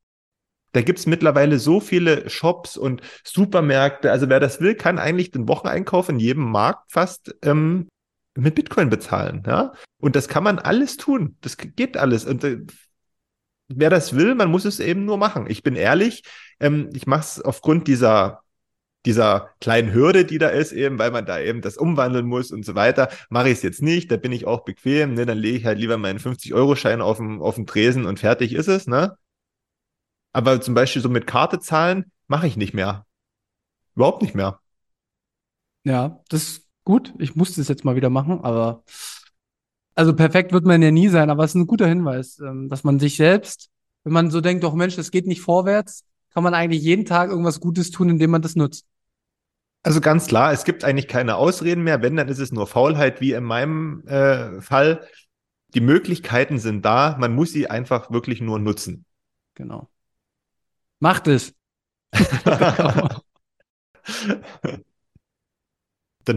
[0.72, 4.10] Da gibt's mittlerweile so viele Shops und Supermärkte.
[4.10, 7.88] Also wer das will, kann eigentlich den Wocheneinkauf in jedem Markt fast ähm,
[8.34, 9.42] mit Bitcoin bezahlen.
[9.46, 9.72] Ja?
[10.00, 11.36] Und das kann man alles tun.
[11.42, 12.24] Das geht alles.
[12.24, 12.60] Und äh,
[13.68, 15.46] wer das will, man muss es eben nur machen.
[15.48, 16.22] Ich bin ehrlich,
[16.60, 18.42] ähm, ich mache es aufgrund dieser
[19.04, 22.64] dieser kleinen Hürde, die da ist, eben, weil man da eben das umwandeln muss und
[22.64, 25.26] so weiter, mache ich es jetzt nicht, da bin ich auch bequem, ne?
[25.26, 28.68] dann lege ich halt lieber meinen 50-Euro-Schein auf dem, auf dem Tresen und fertig ist
[28.68, 29.16] es, ne?
[30.33, 33.07] Aber zum Beispiel so mit Karte zahlen mache ich nicht mehr.
[33.95, 34.61] Überhaupt nicht mehr.
[35.85, 37.12] Ja, das ist gut.
[37.18, 38.85] Ich muss das jetzt mal wieder machen, aber
[39.95, 42.83] also perfekt wird man ja nie sein, aber es ist ein guter Hinweis, ähm, dass
[42.85, 43.68] man sich selbst,
[44.05, 47.30] wenn man so denkt, doch Mensch, das geht nicht vorwärts, kann man eigentlich jeden Tag
[47.30, 48.87] irgendwas Gutes tun, indem man das nutzt.
[49.83, 52.03] Also ganz klar, es gibt eigentlich keine Ausreden mehr.
[52.03, 55.07] Wenn, dann ist es nur Faulheit, wie in meinem äh, Fall.
[55.74, 59.05] Die Möglichkeiten sind da, man muss sie einfach wirklich nur nutzen.
[59.55, 59.89] Genau.
[61.03, 61.53] Macht es.
[62.12, 63.22] dann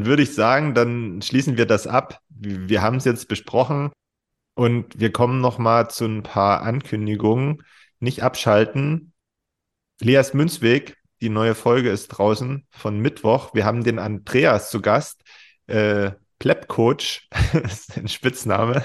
[0.08, 2.20] würde ich sagen, dann schließen wir das ab.
[2.30, 3.92] Wir haben es jetzt besprochen
[4.56, 7.62] und wir kommen noch mal zu ein paar Ankündigungen.
[8.00, 9.14] Nicht abschalten.
[10.02, 13.54] Leas Münzweg, die neue Folge ist draußen von Mittwoch.
[13.54, 15.22] Wir haben den Andreas zu Gast.
[15.68, 17.30] Äh, Pleb Coach,
[17.64, 18.84] ist ein Spitzname,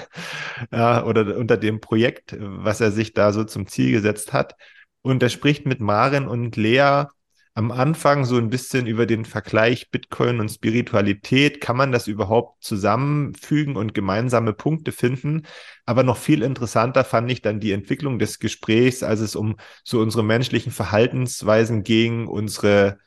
[0.71, 4.55] ja, oder unter dem Projekt, was er sich da so zum Ziel gesetzt hat.
[5.01, 7.05] Und er spricht mit Maren und Lea
[7.53, 11.59] am Anfang so ein bisschen über den Vergleich Bitcoin und Spiritualität.
[11.59, 15.43] Kann man das überhaupt zusammenfügen und gemeinsame Punkte finden?
[15.85, 19.99] Aber noch viel interessanter fand ich dann die Entwicklung des Gesprächs, als es um so
[19.99, 22.99] unsere menschlichen Verhaltensweisen ging, unsere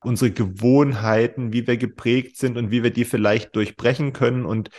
[0.00, 4.70] unsere Gewohnheiten, wie wir geprägt sind und wie wir die vielleicht durchbrechen können und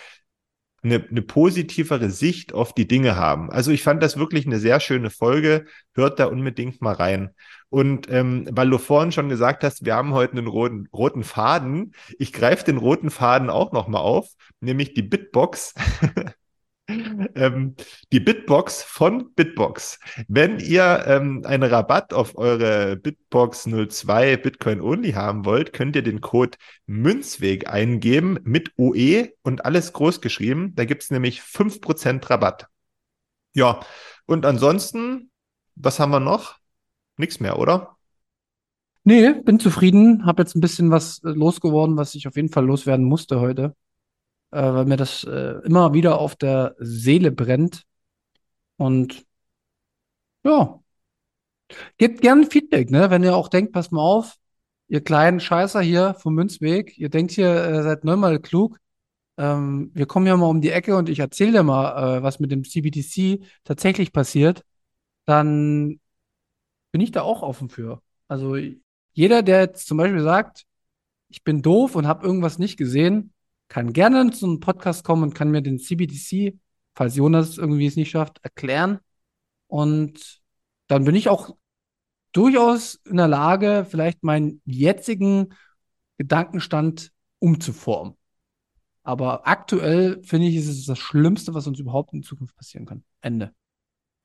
[0.83, 3.51] eine, eine positivere Sicht auf die Dinge haben.
[3.51, 5.65] Also ich fand das wirklich eine sehr schöne Folge.
[5.93, 7.31] Hört da unbedingt mal rein.
[7.69, 11.93] Und ähm, weil du vorhin schon gesagt hast, wir haben heute einen roten, roten Faden.
[12.17, 15.75] Ich greife den roten Faden auch noch mal auf, nämlich die Bitbox.
[17.35, 17.75] ähm,
[18.11, 19.99] die Bitbox von Bitbox.
[20.27, 26.03] Wenn ihr ähm, einen Rabatt auf eure Bitbox 02 Bitcoin Only haben wollt, könnt ihr
[26.03, 30.73] den Code Münzweg eingeben mit OE und alles groß geschrieben.
[30.75, 32.67] Da gibt es nämlich 5% Rabatt.
[33.53, 33.79] Ja,
[34.25, 35.31] und ansonsten,
[35.75, 36.57] was haben wir noch?
[37.17, 37.97] Nichts mehr, oder?
[39.03, 40.25] Nee, bin zufrieden.
[40.25, 43.75] Hab jetzt ein bisschen was äh, losgeworden, was ich auf jeden Fall loswerden musste heute
[44.51, 47.83] äh, weil mir das äh, immer wieder auf der Seele brennt.
[48.77, 49.25] Und
[50.43, 50.79] ja,
[51.97, 53.09] gebt gerne Feedback, ne?
[53.09, 54.37] Wenn ihr auch denkt, pass mal auf,
[54.87, 58.79] ihr kleinen Scheißer hier vom Münzweg, ihr denkt hier, äh, seid neunmal klug.
[59.37, 62.39] Ähm, wir kommen ja mal um die Ecke und ich erzähle dir mal, äh, was
[62.39, 64.63] mit dem CBDC tatsächlich passiert.
[65.25, 65.99] Dann
[66.91, 68.01] bin ich da auch offen für.
[68.27, 68.57] Also
[69.13, 70.65] jeder, der jetzt zum Beispiel sagt,
[71.29, 73.33] ich bin doof und habe irgendwas nicht gesehen,
[73.69, 76.59] kann gerne zu einem Podcast kommen und kann mir den CBDC,
[76.95, 78.99] falls Jonas irgendwie es nicht schafft, erklären.
[79.67, 80.41] Und
[80.87, 81.55] dann bin ich auch
[82.33, 85.53] durchaus in der Lage, vielleicht meinen jetzigen
[86.17, 88.15] Gedankenstand umzuformen.
[89.03, 93.03] Aber aktuell finde ich, ist es das Schlimmste, was uns überhaupt in Zukunft passieren kann.
[93.21, 93.53] Ende.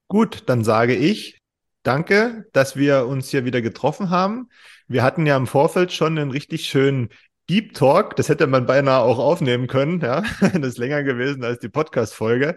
[0.09, 1.39] Gut, dann sage ich
[1.83, 4.49] danke, dass wir uns hier wieder getroffen haben.
[4.89, 7.11] Wir hatten ja im Vorfeld schon einen richtig schönen
[7.49, 10.23] Deep Talk, das hätte man beinahe auch aufnehmen können, ja.
[10.41, 12.57] Das ist länger gewesen als die Podcast-Folge.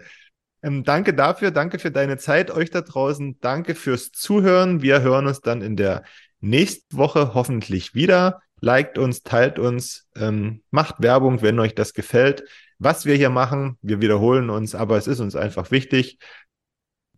[0.62, 3.38] Ähm, danke dafür, danke für deine Zeit, euch da draußen.
[3.40, 4.82] Danke fürs Zuhören.
[4.82, 6.04] Wir hören uns dann in der
[6.40, 8.40] nächsten Woche hoffentlich wieder.
[8.60, 12.44] liked uns, teilt uns, ähm, macht Werbung, wenn euch das gefällt.
[12.78, 16.18] Was wir hier machen, wir wiederholen uns, aber es ist uns einfach wichtig.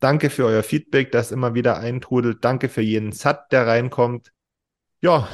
[0.00, 2.44] Danke für euer Feedback, das immer wieder eintrudelt.
[2.44, 4.32] Danke für jeden Sat, der reinkommt.
[5.02, 5.28] Ja,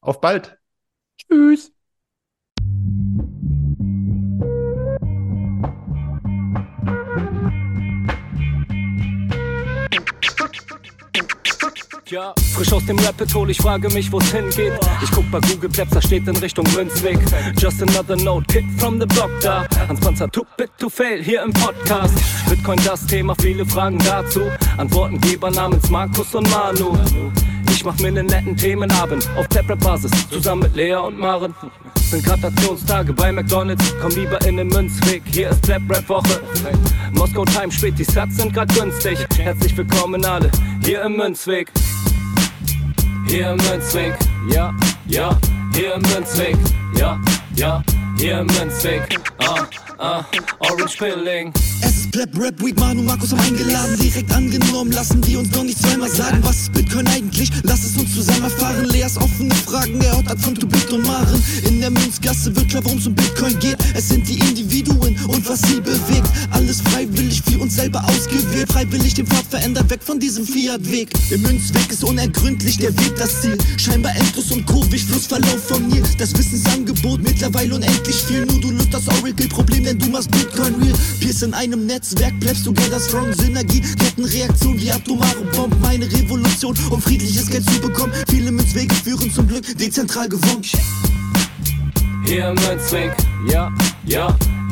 [0.00, 0.61] auf bald.
[1.32, 1.72] Tschüss.
[12.10, 14.74] Ja, frisch aus dem Rapid hol, ich frage mich, wo's hingeht.
[15.02, 17.18] Ich guck bei Google Maps, da steht in Richtung Münzweg.
[17.58, 19.66] Just another note, Kid from the block da.
[19.88, 22.12] Hans Panzer, too big to fail, hier im Podcast.
[22.50, 24.42] Bitcoin das Thema, viele Fragen dazu.
[24.76, 26.98] Antwortengeber namens Markus und Manu.
[27.82, 31.52] Ich mach mir nen netten Themenabend auf Taprap-Basis, zusammen mit Lea und Maren.
[31.96, 36.40] Sind Gratationstage bei McDonalds, komm lieber in den Münzweg, hier ist Flap-Rap-Woche.
[37.10, 39.18] Moskau Time spät, die Sats sind grad günstig.
[39.36, 40.48] Herzlich willkommen alle,
[40.84, 41.72] hier im Münzweg.
[43.26, 44.14] Hier im Münzweg,
[44.48, 44.72] ja,
[45.08, 45.36] ja,
[45.74, 46.56] hier im Münzweg,
[46.96, 47.18] ja,
[47.56, 47.82] ja,
[48.18, 49.66] hier Münzweg, ah,
[49.98, 50.24] ah,
[50.58, 51.52] Orange Pilling.
[51.80, 55.64] Es ist Pleb Rap Week, Manu Markus haben eingeladen, direkt angenommen, lassen die uns noch
[55.64, 57.50] nicht zweimal sagen, was ist Bitcoin eigentlich?
[57.62, 58.84] Lass es uns zusammen erfahren.
[58.86, 61.42] Leas offene Fragen, er hat von Tubit und Maren.
[61.66, 63.78] In der Münzgasse wird klar, worum es um Bitcoin geht.
[63.94, 66.28] Es sind die Individuen und was sie bewegt.
[66.50, 68.70] Alles freiwillig für uns selber ausgewählt.
[68.70, 71.10] Freiwillig den Pfad verändert, weg von diesem Fiat-Weg.
[71.30, 73.56] Im Münzweg ist unergründlich der Weg das Ziel.
[73.78, 76.02] Scheinbar endlos und kurvig, Flussverlauf von Nil.
[76.18, 78.44] Das Wissensangebot mittlerweile unendlich viel.
[78.46, 80.94] Nur du löst das Oracle-Problem, denn du machst Bitcoin real.
[81.20, 83.32] Pierce in einem Netzwerk, bleibst together strong.
[83.32, 85.80] Synergie, Kettenreaktion wie atomare Bomben.
[85.80, 88.12] Meine Revolution, um friedliches Geld zu bekommen.
[88.28, 90.62] Viele Münzwege führen zum Glück dezentral gewonnen.
[92.24, 93.12] Hier Münzweg,
[93.50, 93.72] ja,
[94.06, 94.36] ja,